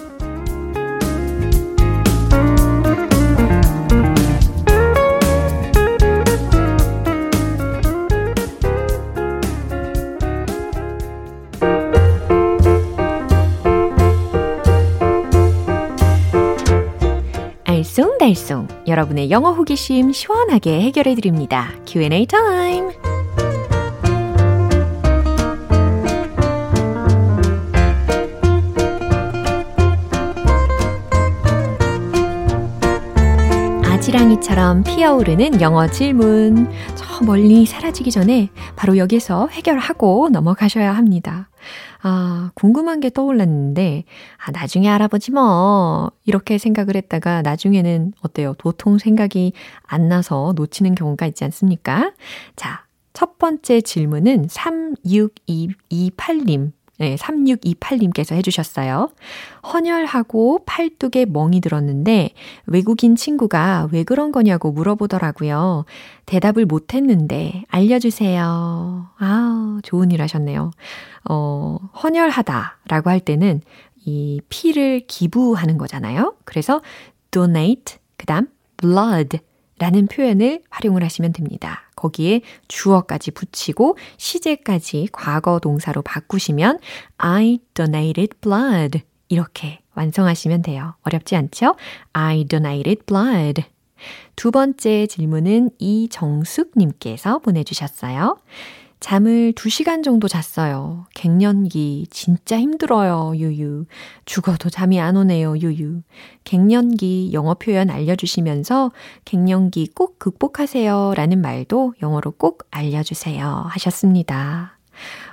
알쏭달쏭 18.21 18.87
여러분의 18.87 19.31
영어 19.31 19.51
호기심 19.51 20.13
시원하게 20.13 20.81
해결해 20.81 21.15
드립니다. 21.15 21.71
Q&A 21.87 22.27
타임. 22.27 22.91
아지랑이처럼 33.83 34.83
피어오르는 34.83 35.61
영어 35.61 35.87
질문. 35.87 36.69
저 36.95 37.25
멀리 37.25 37.65
사라지기 37.65 38.11
전에 38.11 38.49
바로 38.75 38.97
여기서 38.97 39.47
해결하고 39.47 40.29
넘어가셔야 40.29 40.95
합니다. 40.95 41.50
아, 42.01 42.51
궁금한 42.55 42.99
게 42.99 43.09
떠올랐는데, 43.09 44.03
아, 44.37 44.51
나중에 44.51 44.89
알아보지 44.89 45.31
뭐. 45.31 46.11
이렇게 46.25 46.57
생각을 46.57 46.95
했다가 46.95 47.41
나중에는 47.41 48.13
어때요? 48.21 48.55
도통 48.57 48.97
생각이 48.97 49.53
안 49.83 50.09
나서 50.09 50.53
놓치는 50.55 50.95
경우가 50.95 51.25
있지 51.27 51.43
않습니까? 51.43 52.13
자, 52.55 52.85
첫 53.13 53.37
번째 53.37 53.81
질문은 53.81 54.47
36228님 54.47 56.71
네, 57.01 57.15
3628님께서 57.15 58.35
해주셨어요. 58.35 59.09
헌혈하고 59.73 60.65
팔뚝에 60.67 61.25
멍이 61.25 61.59
들었는데 61.59 62.29
외국인 62.67 63.15
친구가 63.15 63.89
왜 63.91 64.03
그런 64.03 64.31
거냐고 64.31 64.71
물어보더라고요. 64.71 65.85
대답을 66.27 66.67
못했는데 66.67 67.63
알려주세요. 67.69 69.07
아 69.17 69.79
좋은 69.81 70.11
일 70.11 70.21
하셨네요. 70.21 70.69
어, 71.27 71.77
헌혈하다 72.03 72.77
라고 72.87 73.09
할 73.09 73.19
때는 73.19 73.61
이 74.05 74.39
피를 74.49 75.01
기부하는 75.07 75.79
거잖아요. 75.79 76.35
그래서 76.45 76.83
donate, 77.31 77.97
그 78.15 78.27
다음 78.27 78.47
blood 78.77 79.39
라는 79.81 80.05
표현을 80.05 80.61
활용을 80.69 81.03
하시면 81.03 81.33
됩니다. 81.33 81.89
거기에 81.95 82.41
주어까지 82.67 83.31
붙이고 83.31 83.97
시제까지 84.17 85.07
과거 85.11 85.57
동사로 85.57 86.03
바꾸시면 86.03 86.77
I 87.17 87.57
donated 87.73 88.37
blood 88.41 89.01
이렇게 89.27 89.79
완성하시면 89.95 90.61
돼요. 90.61 90.93
어렵지 91.01 91.35
않죠? 91.35 91.75
I 92.13 92.45
donated 92.45 93.05
blood. 93.07 93.63
두 94.35 94.51
번째 94.51 95.07
질문은 95.07 95.71
이정숙님께서 95.79 97.39
보내주셨어요. 97.39 98.37
잠을 99.01 99.51
2시간 99.53 100.03
정도 100.03 100.27
잤어요. 100.27 101.07
갱년기 101.15 102.07
진짜 102.11 102.57
힘들어요. 102.59 103.33
유유. 103.35 103.85
죽어도 104.25 104.69
잠이 104.69 105.01
안 105.01 105.17
오네요. 105.17 105.57
유유. 105.57 106.03
갱년기 106.43 107.31
영어 107.33 107.55
표현 107.55 107.89
알려주시면서 107.89 108.91
갱년기 109.25 109.89
꼭 109.95 110.19
극복하세요. 110.19 111.13
라는 111.17 111.41
말도 111.41 111.95
영어로 112.03 112.31
꼭 112.31 112.67
알려주세요. 112.69 113.65
하셨습니다. 113.69 114.77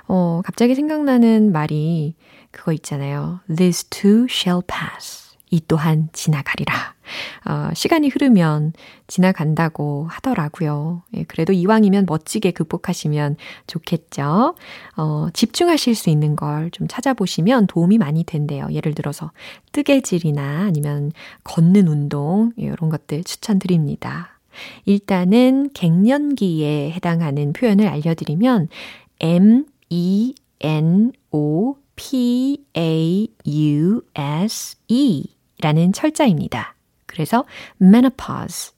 어, 0.07 0.41
갑자기 0.43 0.73
생각나는 0.73 1.51
말이 1.51 2.15
그거 2.49 2.73
있잖아요. 2.73 3.39
This 3.55 3.85
too 3.85 4.25
shall 4.27 4.63
pass. 4.65 5.35
이 5.51 5.61
또한 5.67 6.09
지나가리라. 6.11 6.95
어, 7.45 7.69
시간이 7.73 8.09
흐르면 8.09 8.73
지나간다고 9.07 10.07
하더라고요. 10.09 11.03
예, 11.17 11.23
그래도 11.23 11.51
이왕이면 11.51 12.05
멋지게 12.07 12.51
극복하시면 12.51 13.35
좋겠죠. 13.67 14.55
어, 14.97 15.27
집중하실 15.33 15.95
수 15.95 16.09
있는 16.09 16.35
걸 16.35 16.69
좀 16.71 16.87
찾아보시면 16.87 17.67
도움이 17.67 17.97
많이 17.97 18.23
된대요. 18.23 18.67
예를 18.71 18.93
들어서 18.93 19.31
뜨개질이나 19.71 20.65
아니면 20.67 21.11
걷는 21.43 21.87
운동, 21.87 22.51
이런 22.57 22.89
것들 22.89 23.23
추천드립니다. 23.23 24.39
일단은 24.85 25.69
갱년기에 25.73 26.91
해당하는 26.91 27.53
표현을 27.53 27.87
알려드리면 27.87 28.67
M, 29.21 29.65
E, 29.89 30.33
N, 30.61 31.11
O, 31.31 31.75
P, 31.95 32.63
A, 32.77 33.27
U, 33.45 34.01
S, 34.15 34.77
E 34.87 35.25
라는 35.61 35.93
철자입니다. 35.93 36.75
그래서 37.09 37.45
menopause, 37.81 38.73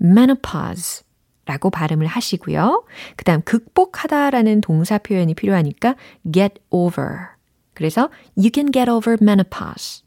menopause 0.00 1.04
라고 1.46 1.68
발음을 1.68 2.06
하시고요. 2.06 2.84
그 3.16 3.24
다음 3.24 3.42
극복하다라는 3.42 4.62
동사 4.62 4.96
표현이 4.96 5.34
필요하니까 5.34 5.96
get 6.32 6.54
over. 6.70 7.34
그래서 7.74 8.08
you 8.36 8.50
can 8.54 8.72
get 8.72 8.90
over 8.90 9.18
menopause. 9.20 10.02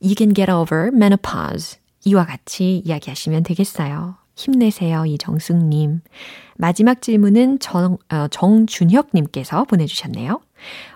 You 0.00 0.14
can 0.16 0.32
get 0.34 0.50
over 0.50 0.92
menopause. 0.92 1.78
이와 2.04 2.24
같이 2.24 2.82
이야기하시면 2.84 3.42
되겠어요. 3.42 4.16
힘내세요, 4.36 5.06
이정숙님. 5.06 6.02
마지막 6.56 7.02
질문은 7.02 7.58
정, 7.58 7.96
어, 8.10 8.28
정준혁님께서 8.28 9.64
보내주셨네요. 9.64 10.40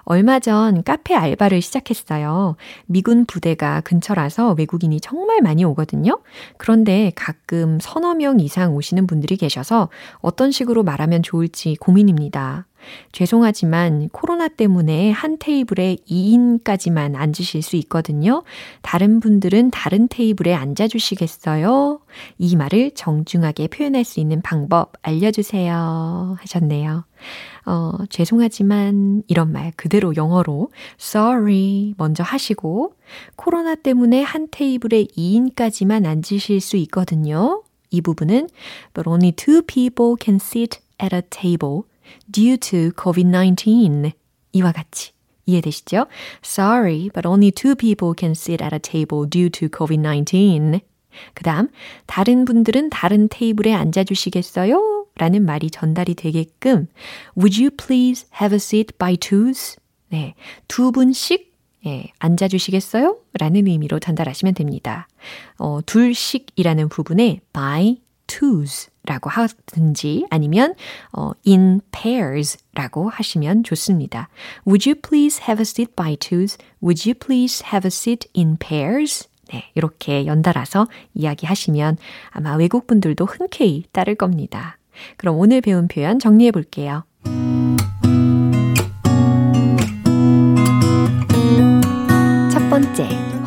얼마 0.05 0.39
전 0.41 0.83
카페 0.83 1.15
알바를 1.15 1.61
시작했어요. 1.63 2.57
미군 2.87 3.25
부대가 3.27 3.81
근처라서 3.81 4.55
외국인이 4.59 5.01
정말 5.01 5.41
많이 5.41 5.65
오거든요. 5.65 6.21
그런데 6.57 7.13
가끔 7.15 7.79
서너 7.81 8.15
명 8.15 8.41
이상 8.41 8.75
오시는 8.75 9.07
분들이 9.07 9.37
계셔서 9.37 9.89
어떤 10.19 10.51
식으로 10.51 10.83
말하면 10.83 11.23
좋을지 11.23 11.77
고민입니다. 11.81 12.67
죄송하지만 13.13 14.09
코로나 14.11 14.49
때문에 14.49 15.11
한 15.11 15.39
테이블에 15.39 15.97
2인까지만 16.09 17.15
앉으실 17.15 17.63
수 17.63 17.77
있거든요. 17.77 18.43
다른 18.83 19.21
분들은 19.21 19.71
다른 19.71 20.09
테이블에 20.09 20.55
앉아주시겠어요? 20.55 22.01
이 22.39 22.57
말을 22.57 22.93
정중하게 22.93 23.69
표현할 23.69 24.05
수 24.05 24.21
있는 24.21 24.41
방법 24.43 24.93
알려주세요. 25.03 26.37
하셨네요. 26.41 27.05
어, 27.67 27.93
죄송하지만 28.09 29.23
이런 29.27 29.53
말 29.53 29.73
그대로 29.77 30.15
영어로 30.17 30.71
sorry 31.01 31.95
먼저 31.97 32.23
하시고 32.23 32.95
코로나 33.37 33.75
때문에 33.75 34.23
한 34.23 34.49
테이블에 34.51 35.05
2인까지만 35.17 36.07
앉으실 36.07 36.61
수 36.61 36.77
있거든요. 36.77 37.63
이 37.91 38.01
부분은 38.01 38.49
but 38.95 39.09
only 39.09 39.33
two 39.33 39.63
people 39.63 40.15
can 40.21 40.37
sit 40.37 40.81
at 41.03 41.15
a 41.15 41.23
table 41.29 41.83
due 42.31 42.57
to 42.57 42.91
COVID-19 42.91 44.13
이와 44.53 44.73
같이 44.73 45.13
이해되시죠? 45.47 46.07
Sorry, 46.45 47.11
but 47.13 47.27
only 47.27 47.51
two 47.51 47.75
people 47.75 48.15
can 48.17 48.33
sit 48.33 48.63
at 48.63 48.75
a 48.75 48.79
table 48.79 49.29
due 49.29 49.51
to 49.51 49.69
COVID-19. 49.69 50.81
그 51.35 51.43
다음, 51.43 51.69
다른 52.07 52.45
분들은 52.45 52.91
다른 52.91 53.29
테이블에 53.29 53.75
앉아주시겠어요? 53.75 55.00
라는 55.17 55.45
말이 55.45 55.71
전달이 55.71 56.15
되게끔 56.15 56.89
Would 57.37 57.63
you 57.63 57.71
please 57.71 58.27
have 58.41 58.55
a 58.55 58.57
seat 58.57 58.97
by 58.99 59.17
twos? 59.17 59.77
네, 60.09 60.35
두 60.69 60.93
분씩 60.93 61.51
예, 61.87 62.13
앉아주시겠어요? 62.19 63.17
라는 63.39 63.67
의미로 63.67 63.99
전달하시면 63.99 64.55
됩니다. 64.55 65.09
어, 65.59 65.81
둘씩이라는 65.85 66.89
부분에 66.89 67.41
by 67.53 68.01
twos 68.27 68.91
라고 69.05 69.31
하든지 69.31 70.27
아니면 70.31 70.75
어, 71.13 71.33
in 71.47 71.81
pairs 71.91 72.59
라고 72.75 73.09
하시면 73.09 73.65
좋습니다. 73.65 74.29
Would 74.67 74.89
you 74.89 75.01
please 75.01 75.43
have 75.43 75.61
a 75.61 75.63
seat 75.63 75.95
by 75.97 76.17
twos? 76.17 76.59
Would 76.83 77.09
you 77.09 77.19
please 77.19 77.65
have 77.73 77.87
a 77.87 77.91
seat 77.91 78.29
in 78.37 78.57
pairs? 78.59 79.29
네, 79.53 79.65
이렇게 79.75 80.27
연달아서 80.27 80.87
이야기하시면 81.15 81.97
아마 82.31 82.55
외국 82.55 82.87
분들도 82.87 83.25
흔쾌히 83.25 83.85
따를 83.91 84.15
겁니다. 84.15 84.77
그럼 85.17 85.37
오늘 85.39 85.61
배운 85.61 85.89
표현 85.89 86.19
정리해 86.19 86.51
볼게요. 86.51 87.05
첫 92.51 92.69
번째, 92.69 93.05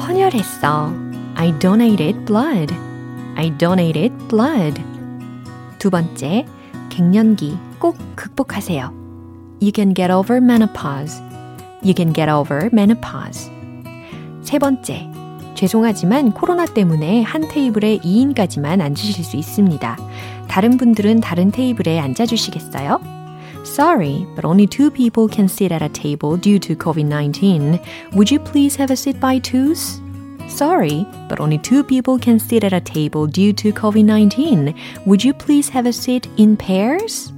헌혈했어. 0.08 0.34
했어. 0.34 0.94
I 1.36 1.58
donated 1.60 2.26
blood. 2.26 2.74
I 3.36 3.56
donated 3.58 4.14
blood. 4.30 4.82
두 5.80 5.90
번째, 5.90 6.46
갱년기 6.90 7.58
꼭 7.80 7.98
극복하세요. 8.16 8.94
You 9.62 9.72
can 9.74 9.94
get 9.94 10.12
over 10.12 10.38
menopause. 10.38 11.22
You 11.84 11.94
can 11.96 12.14
get 12.14 12.30
over 12.30 12.70
menopause. 12.72 13.50
세 14.42 14.60
번째, 14.60 15.10
죄송하지만 15.64 16.32
코로나 16.32 16.66
때문에 16.66 17.22
한 17.22 17.48
테이블에 17.48 18.00
2인까지만 18.00 18.82
앉으실 18.82 19.24
수 19.24 19.38
있습니다. 19.38 19.98
다른 20.50 20.76
분들은 20.76 21.22
다른 21.22 21.52
테이블에 21.52 22.00
앉아주시겠어요? 22.00 23.00
Sorry, 23.66 24.26
but 24.36 24.46
only 24.46 24.68
two 24.68 24.92
people 24.92 25.30
can 25.32 25.46
sit 25.46 25.74
at 25.74 25.82
a 25.82 25.88
table 25.88 26.38
due 26.38 26.60
to 26.60 26.76
COVID-19. 26.76 27.80
Would 28.12 28.30
you 28.30 28.44
please 28.44 28.76
have 28.76 28.92
a 28.92 28.98
seat 28.98 29.22
by 29.22 29.40
twos? 29.40 30.02
Sorry, 30.50 31.08
but 31.30 31.40
only 31.40 31.58
two 31.58 31.82
people 31.82 32.20
can 32.20 32.40
sit 32.40 32.66
at 32.66 32.74
a 32.74 32.82
table 32.82 33.26
due 33.26 33.54
to 33.54 33.72
COVID-19. 33.72 34.76
Would 35.08 35.24
you 35.24 35.34
please 35.34 35.70
have 35.70 35.88
a 35.88 35.94
seat 35.94 36.28
in 36.36 36.58
pairs? 36.58 37.32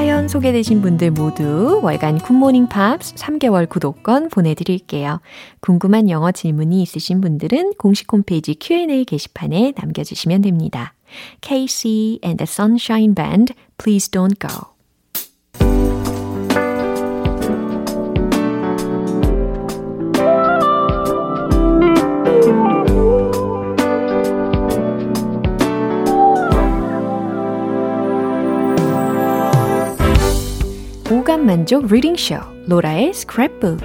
사연 0.00 0.28
소개되신 0.28 0.80
분들 0.80 1.10
모두 1.10 1.78
월간 1.82 2.20
굿모닝 2.20 2.68
팝스 2.68 3.16
3개월 3.16 3.68
구독권 3.68 4.30
보내드릴게요. 4.30 5.20
궁금한 5.60 6.08
영어 6.08 6.32
질문이 6.32 6.80
있으신 6.80 7.20
분들은 7.20 7.74
공식 7.76 8.10
홈페이지 8.10 8.56
Q&A 8.58 9.04
게시판에 9.04 9.74
남겨주시면 9.76 10.40
됩니다. 10.40 10.94
KC 11.42 12.20
and 12.24 12.42
the 12.42 12.48
Sunshine 12.48 13.14
Band, 13.14 13.52
Please 13.76 14.10
Don't 14.10 14.38
Go. 14.40 14.79
오감 31.12 31.44
만족 31.44 31.86
reading 31.88 32.14
쇼 32.14 32.36
로라의 32.68 33.10
스크랩북 33.10 33.80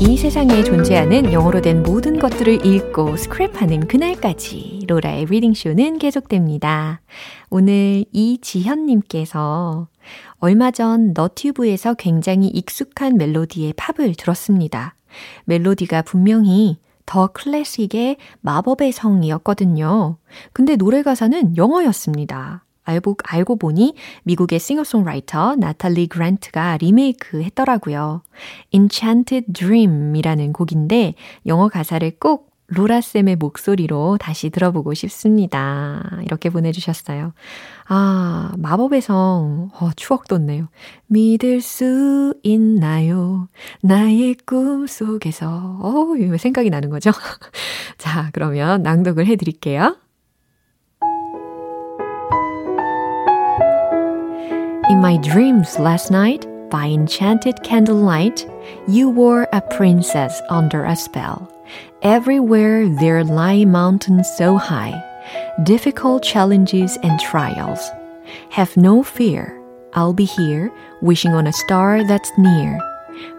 이 0.00 0.16
세상에 0.16 0.64
존재하는 0.64 1.34
영어로 1.34 1.60
된 1.60 1.82
모든 1.82 2.18
것들을 2.18 2.64
읽고 2.64 3.16
스크랩하는 3.16 3.86
그날까지 3.86 4.86
로라의 4.88 5.26
reading 5.26 5.52
쇼는 5.52 5.98
계속됩니다. 5.98 7.02
오늘 7.50 8.06
이지현님께서 8.10 9.88
얼마 10.38 10.70
전 10.70 11.12
너튜브에서 11.12 11.92
굉장히 11.92 12.48
익숙한 12.48 13.18
멜로디의 13.18 13.74
팝을 13.74 14.14
들었습니다. 14.14 14.94
멜로디가 15.44 16.02
분명히 16.02 16.78
더 17.06 17.26
클래식의 17.28 18.16
마법의 18.40 18.92
성이었거든요. 18.92 20.16
근데 20.52 20.76
노래 20.76 21.02
가사는 21.02 21.56
영어였습니다. 21.56 22.64
알고, 22.84 23.16
알고 23.24 23.56
보니 23.56 23.94
미국의 24.24 24.58
싱어송라이터 24.58 25.56
나탈리 25.56 26.06
그랜트가 26.06 26.76
리메이크 26.78 27.42
했더라고요. 27.42 28.22
Enchanted 28.70 29.52
Dream이라는 29.52 30.52
곡인데 30.52 31.14
영어 31.46 31.68
가사를 31.68 32.10
꼭 32.18 32.49
로라쌤의 32.70 33.36
목소리로 33.36 34.16
다시 34.18 34.50
들어보고 34.50 34.94
싶습니다. 34.94 36.20
이렇게 36.24 36.50
보내주셨어요. 36.50 37.32
아, 37.88 38.52
마법의 38.56 39.00
성. 39.00 39.70
어, 39.74 39.90
추억 39.96 40.28
돋네요. 40.28 40.68
믿을 41.06 41.60
수 41.60 42.34
있나요? 42.42 43.48
나의 43.82 44.36
꿈 44.46 44.86
속에서. 44.86 45.78
어, 45.82 46.36
생각이 46.38 46.70
나는 46.70 46.90
거죠? 46.90 47.10
자, 47.98 48.30
그러면 48.32 48.82
낭독을 48.82 49.26
해드릴게요. 49.26 49.96
In 54.88 54.98
my 54.98 55.20
dreams 55.20 55.80
last 55.80 56.12
night, 56.12 56.48
by 56.70 56.86
enchanted 56.86 57.62
candlelight, 57.62 58.48
you 58.86 59.10
were 59.10 59.48
a 59.52 59.60
princess 59.60 60.40
under 60.48 60.84
a 60.84 60.96
spell. 60.96 61.52
Everywhere 62.02 62.88
there 62.88 63.24
lie 63.24 63.64
mountains 63.64 64.28
so 64.36 64.56
high, 64.56 64.94
difficult 65.64 66.22
challenges 66.22 66.96
and 67.02 67.18
trials. 67.20 67.90
Have 68.50 68.76
no 68.76 69.02
fear. 69.02 69.60
I'll 69.92 70.12
be 70.12 70.24
here, 70.24 70.70
wishing 71.02 71.32
on 71.32 71.46
a 71.46 71.52
star 71.52 72.04
that's 72.04 72.30
near, 72.38 72.78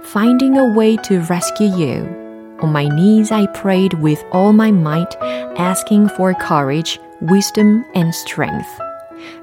finding 0.03 0.57
a 0.57 0.73
way 0.73 0.97
to 0.97 1.21
rescue 1.21 1.73
you. 1.75 2.57
On 2.61 2.71
my 2.71 2.87
knees 2.87 3.31
I 3.31 3.47
prayed 3.47 3.93
with 3.95 4.23
all 4.31 4.53
my 4.53 4.69
might, 4.69 5.15
asking 5.57 6.09
for 6.09 6.33
courage, 6.33 6.99
wisdom, 7.21 7.85
and 7.95 8.13
strength. 8.13 8.69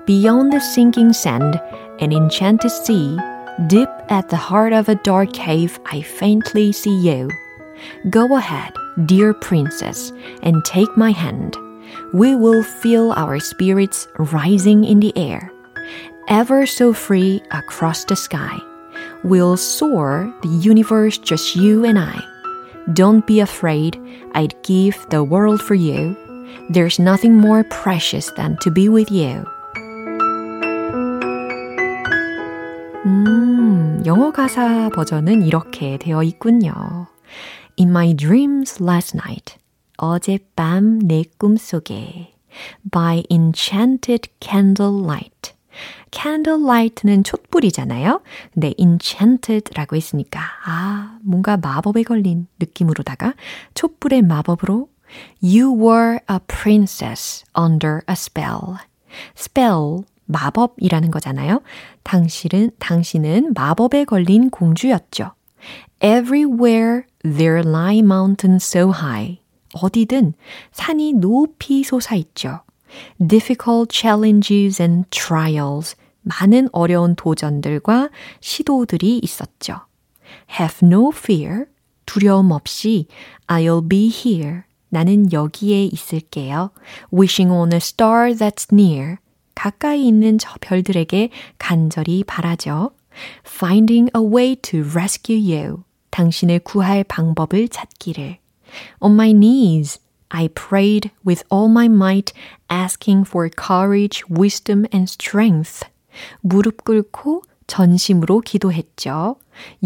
Beyond 0.06 0.52
the 0.52 0.60
sinking 0.60 1.12
sand, 1.12 1.60
an 2.00 2.12
enchanted 2.12 2.70
sea, 2.70 3.18
deep 3.66 3.88
at 4.08 4.28
the 4.28 4.36
heart 4.36 4.72
of 4.72 4.88
a 4.88 4.94
dark 4.94 5.32
cave, 5.32 5.78
I 5.86 6.02
faintly 6.02 6.72
see 6.72 6.96
you. 6.96 7.30
Go 8.10 8.36
ahead, 8.36 8.72
dear 9.06 9.34
princess, 9.34 10.12
and 10.42 10.64
take 10.64 10.96
my 10.96 11.10
hand. 11.10 11.56
We 12.12 12.34
will 12.34 12.62
feel 12.62 13.12
our 13.12 13.40
spirits 13.40 14.06
rising 14.18 14.84
in 14.84 15.00
the 15.00 15.16
air, 15.16 15.50
ever 16.28 16.66
so 16.66 16.92
free 16.92 17.42
across 17.50 18.04
the 18.04 18.16
sky. 18.16 18.56
We'll 19.24 19.56
soar 19.56 20.32
the 20.42 20.48
universe, 20.48 21.18
just 21.18 21.56
you 21.56 21.84
and 21.84 21.98
I. 21.98 22.20
Don't 22.92 23.26
be 23.26 23.40
afraid, 23.40 24.00
I'd 24.34 24.54
give 24.62 25.06
the 25.10 25.24
world 25.24 25.60
for 25.60 25.74
you. 25.74 26.16
There's 26.70 26.98
nothing 26.98 27.36
more 27.36 27.64
precious 27.64 28.30
than 28.32 28.56
to 28.58 28.70
be 28.70 28.88
with 28.88 29.10
you. 29.10 29.46
영어 34.08 34.32
가사 34.32 34.88
버전은 34.88 35.42
이렇게 35.42 35.98
되어 35.98 36.22
있군요. 36.22 36.72
In 37.78 37.90
my 37.90 38.14
dreams 38.16 38.82
last 38.82 39.14
night. 39.14 39.56
어젯밤 39.98 40.98
내 41.00 41.24
꿈속에. 41.36 42.32
By 42.90 43.24
enchanted 43.28 44.30
candlelight. 44.40 45.52
candlelight는 46.10 47.22
촛불이잖아요. 47.22 48.22
근데 48.54 48.72
enchanted라고 48.78 49.94
했으니까 49.94 50.40
아, 50.64 51.18
뭔가 51.22 51.58
마법에 51.58 52.02
걸린 52.04 52.46
느낌으로다가 52.58 53.34
촛불의 53.74 54.22
마법으로 54.22 54.88
You 55.42 55.78
were 55.78 56.18
a 56.30 56.38
princess 56.46 57.44
under 57.54 58.00
a 58.08 58.14
spell. 58.14 58.78
spell 59.36 60.04
마법이라는 60.28 61.10
거잖아요. 61.10 61.62
당신은, 62.04 62.70
당신은 62.78 63.54
마법에 63.54 64.04
걸린 64.04 64.50
공주였죠. 64.50 65.32
Everywhere 66.00 67.02
there 67.22 67.60
lie 67.60 67.98
mountains 67.98 68.64
so 68.64 68.92
high. 68.92 69.40
어디든 69.74 70.34
산이 70.72 71.14
높이 71.14 71.82
솟아 71.82 72.14
있죠. 72.16 72.60
Difficult 73.18 73.92
challenges 73.92 74.80
and 74.80 75.08
trials. 75.10 75.96
많은 76.22 76.68
어려운 76.72 77.14
도전들과 77.16 78.10
시도들이 78.40 79.18
있었죠. 79.22 79.80
Have 80.58 80.86
no 80.86 81.10
fear. 81.14 81.64
두려움 82.06 82.52
없이 82.52 83.06
I'll 83.46 83.86
be 83.86 84.08
here. 84.08 84.62
나는 84.90 85.32
여기에 85.32 85.84
있을게요. 85.86 86.70
Wishing 87.12 87.52
on 87.52 87.72
a 87.72 87.76
star 87.78 88.32
that's 88.34 88.68
near. 88.72 89.16
가까이 89.58 90.06
있는 90.06 90.38
저 90.38 90.54
별들에게 90.60 91.30
간절히 91.58 92.22
바라죠. 92.22 92.92
Finding 93.44 94.08
a 94.16 94.22
way 94.22 94.54
to 94.54 94.84
rescue 94.94 95.36
you. 95.36 95.82
당신을 96.10 96.60
구할 96.60 97.02
방법을 97.02 97.68
찾기를. 97.68 98.38
On 99.02 99.14
my 99.14 99.32
knees, 99.32 99.98
I 100.28 100.46
prayed 100.46 101.10
with 101.26 101.42
all 101.50 101.68
my 101.68 101.86
might, 101.86 102.32
asking 102.68 103.26
for 103.26 103.50
courage, 103.50 104.22
wisdom, 104.30 104.86
and 104.94 105.10
strength. 105.10 105.82
무릎 106.40 106.84
꿇고 106.84 107.42
전심으로 107.68 108.40
기도했죠. 108.40 109.36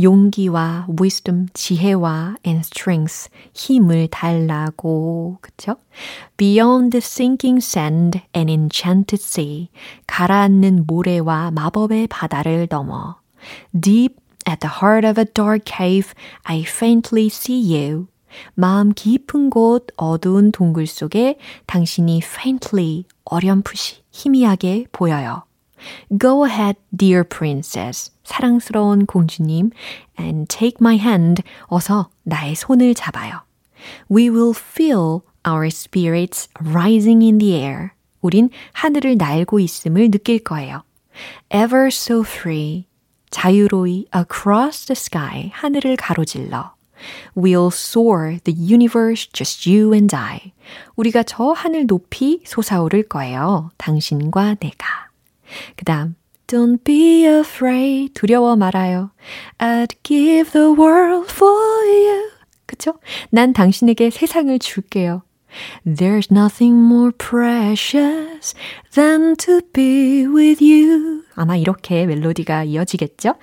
용기와 0.01 0.87
wisdom, 0.99 1.49
지혜와 1.53 2.37
and 2.47 2.61
strength, 2.65 3.29
힘을 3.53 4.09
달라고, 4.09 5.39
그쵸? 5.43 5.77
Beyond 6.39 6.91
the 6.91 7.03
sinking 7.03 7.59
sand 7.63 8.21
and 8.35 8.51
enchanted 8.51 9.23
sea, 9.23 9.69
가라앉는 10.07 10.85
모래와 10.87 11.51
마법의 11.51 12.07
바다를 12.07 12.67
넘어. 12.71 13.17
Deep 13.79 14.17
at 14.49 14.61
the 14.61 14.73
heart 14.81 15.07
of 15.07 15.21
a 15.21 15.27
dark 15.27 15.65
cave, 15.67 16.15
I 16.45 16.63
faintly 16.63 17.27
see 17.27 17.61
you. 17.75 18.07
마음 18.55 18.93
깊은 18.95 19.51
곳 19.51 19.89
어두운 19.97 20.53
동굴 20.53 20.87
속에 20.87 21.37
당신이 21.67 22.23
faintly 22.25 23.05
어렴풋이 23.25 24.03
희미하게 24.11 24.87
보여요. 24.93 25.45
Go 26.17 26.45
ahead, 26.45 26.79
dear 26.97 27.25
princess. 27.25 28.11
사랑스러운 28.25 29.07
공주님. 29.07 29.71
And 30.19 30.47
take 30.49 30.77
my 30.81 30.97
hand. 30.97 31.43
어서 31.67 32.11
나의 32.23 32.55
손을 32.55 32.95
잡아요. 32.95 33.41
We 34.11 34.31
will 34.31 34.55
feel 34.57 35.23
our 35.47 35.67
spirits 35.67 36.49
rising 36.61 37.25
in 37.25 37.39
the 37.39 37.55
air. 37.55 37.91
우린 38.21 38.51
하늘을 38.73 39.17
날고 39.17 39.59
있음을 39.61 40.11
느낄 40.11 40.39
거예요. 40.39 40.85
Ever 41.51 41.89
so 41.89 42.21
free. 42.21 42.87
자유로이 43.31 44.07
across 44.15 44.87
the 44.87 44.97
sky. 44.97 45.51
하늘을 45.55 45.97
가로질러. 45.97 46.75
We'll 47.37 47.73
soar 47.73 48.39
the 48.45 48.55
universe 48.55 49.29
just 49.33 49.69
you 49.69 49.93
and 49.93 50.15
I. 50.15 50.53
우리가 50.95 51.25
저 51.25 51.51
하늘 51.51 51.87
높이 51.87 52.43
솟아오를 52.45 53.09
거예요. 53.09 53.71
당신과 53.77 54.57
내가. 54.61 55.12
그 55.77 55.85
다음, 55.85 56.15
Don't 56.47 56.85
be 56.85 57.25
afraid. 57.25 58.13
두려워 58.13 58.57
말아요. 58.57 59.11
I'd 59.59 59.95
give 60.03 60.51
the 60.53 60.69
world 60.79 61.33
for 61.33 61.51
you. 61.51 62.31
그쵸? 62.67 62.95
난 63.31 63.53
당신에게 63.53 64.11
세상을 64.11 64.59
줄게요. 64.59 65.23
There's 65.87 66.31
nothing 66.31 66.77
more 66.77 67.13
precious 67.13 68.55
than 68.95 69.37
to 69.37 69.61
be 69.73 70.27
with 70.27 70.63
you. 70.63 71.25
아마 71.35 71.57
이렇게 71.57 72.07
멜로디가 72.07 72.65
이어지겠죠? 72.65 73.35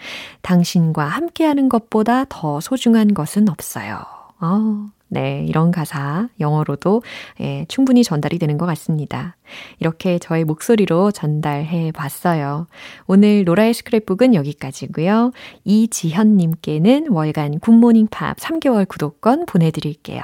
당신과 0.41 1.05
함께하는 1.05 1.69
것보다 1.69 2.25
더 2.29 2.59
소중한 2.59 3.13
것은 3.13 3.49
없어요. 3.49 4.03
어, 4.39 4.89
네, 5.09 5.43
이런 5.47 5.71
가사 5.71 6.29
영어로도 6.39 7.01
예, 7.41 7.65
충분히 7.67 8.03
전달이 8.03 8.37
되는 8.39 8.57
것 8.57 8.65
같습니다. 8.67 9.35
이렇게 9.79 10.19
저의 10.19 10.45
목소리로 10.45 11.11
전달해 11.11 11.91
봤어요. 11.91 12.67
오늘 13.07 13.43
로라의 13.45 13.73
스크랩북은 13.73 14.35
여기까지고요. 14.35 15.31
이지현 15.65 16.37
님께는 16.37 17.07
월간 17.09 17.59
굿모닝 17.59 18.07
팝 18.11 18.37
3개월 18.37 18.87
구독권 18.87 19.45
보내 19.47 19.71
드릴게요. 19.71 20.21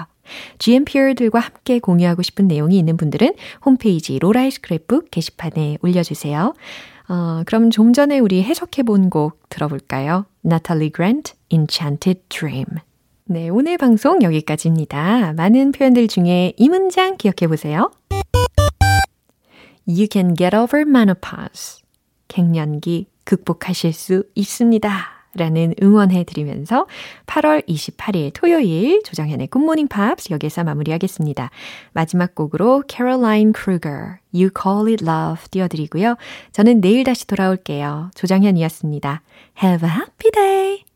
GMPR들과 0.60 1.40
함께 1.40 1.80
공유하고 1.80 2.22
싶은 2.22 2.48
내용이 2.48 2.78
있는 2.78 2.98
분들은 2.98 3.34
홈페이지 3.66 4.18
로라의 4.20 4.52
스크랩북 4.52 5.10
게시판에 5.12 5.78
올려주세요. 5.82 6.54
어, 7.08 7.44
그럼 7.46 7.70
좀 7.70 7.94
전에 7.94 8.20
우리 8.20 8.42
해석해 8.44 8.84
본 8.84 9.10
곡 9.10 9.48
들어볼까요? 9.50 10.26
나탈리 10.42 10.90
그랜트, 10.90 11.34
Enchanted 11.50 12.22
Dream. 12.30 12.66
네, 13.28 13.50
오늘 13.50 13.80
방송 13.80 14.22
여기까지입니다. 14.22 15.34
많은 15.34 15.72
표현들 15.72 16.08
중에 16.08 16.54
이 16.58 16.70
문장 16.70 17.18
기억해 17.18 17.48
보세요. 17.48 17.92
You 19.88 20.08
can 20.12 20.36
get 20.36 20.56
over 20.56 20.88
menopause. 20.88 21.82
갱년기 22.28 23.08
극복하실 23.24 23.94
수 23.94 24.26
있습니다. 24.36 24.90
라는 25.34 25.74
응원해 25.82 26.24
드리면서 26.24 26.86
8월 27.26 27.68
28일 27.68 28.32
토요일 28.32 29.02
조정현의 29.04 29.48
굿모닝 29.48 29.88
팝스 29.88 30.32
여기서 30.32 30.64
마무리하겠습니다. 30.64 31.50
마지막 31.94 32.36
곡으로 32.36 32.84
Caroline 32.88 33.54
Kruger, 33.54 34.20
You 34.34 34.52
Call 34.56 34.88
It 34.88 35.04
Love 35.04 35.48
띄워드리고요. 35.50 36.16
저는 36.52 36.80
내일 36.80 37.04
다시 37.04 37.26
돌아올게요. 37.26 38.12
조정현이었습니다. 38.14 39.24
Have 39.64 39.90
a 39.90 39.96
happy 39.96 40.32
day! 40.32 40.95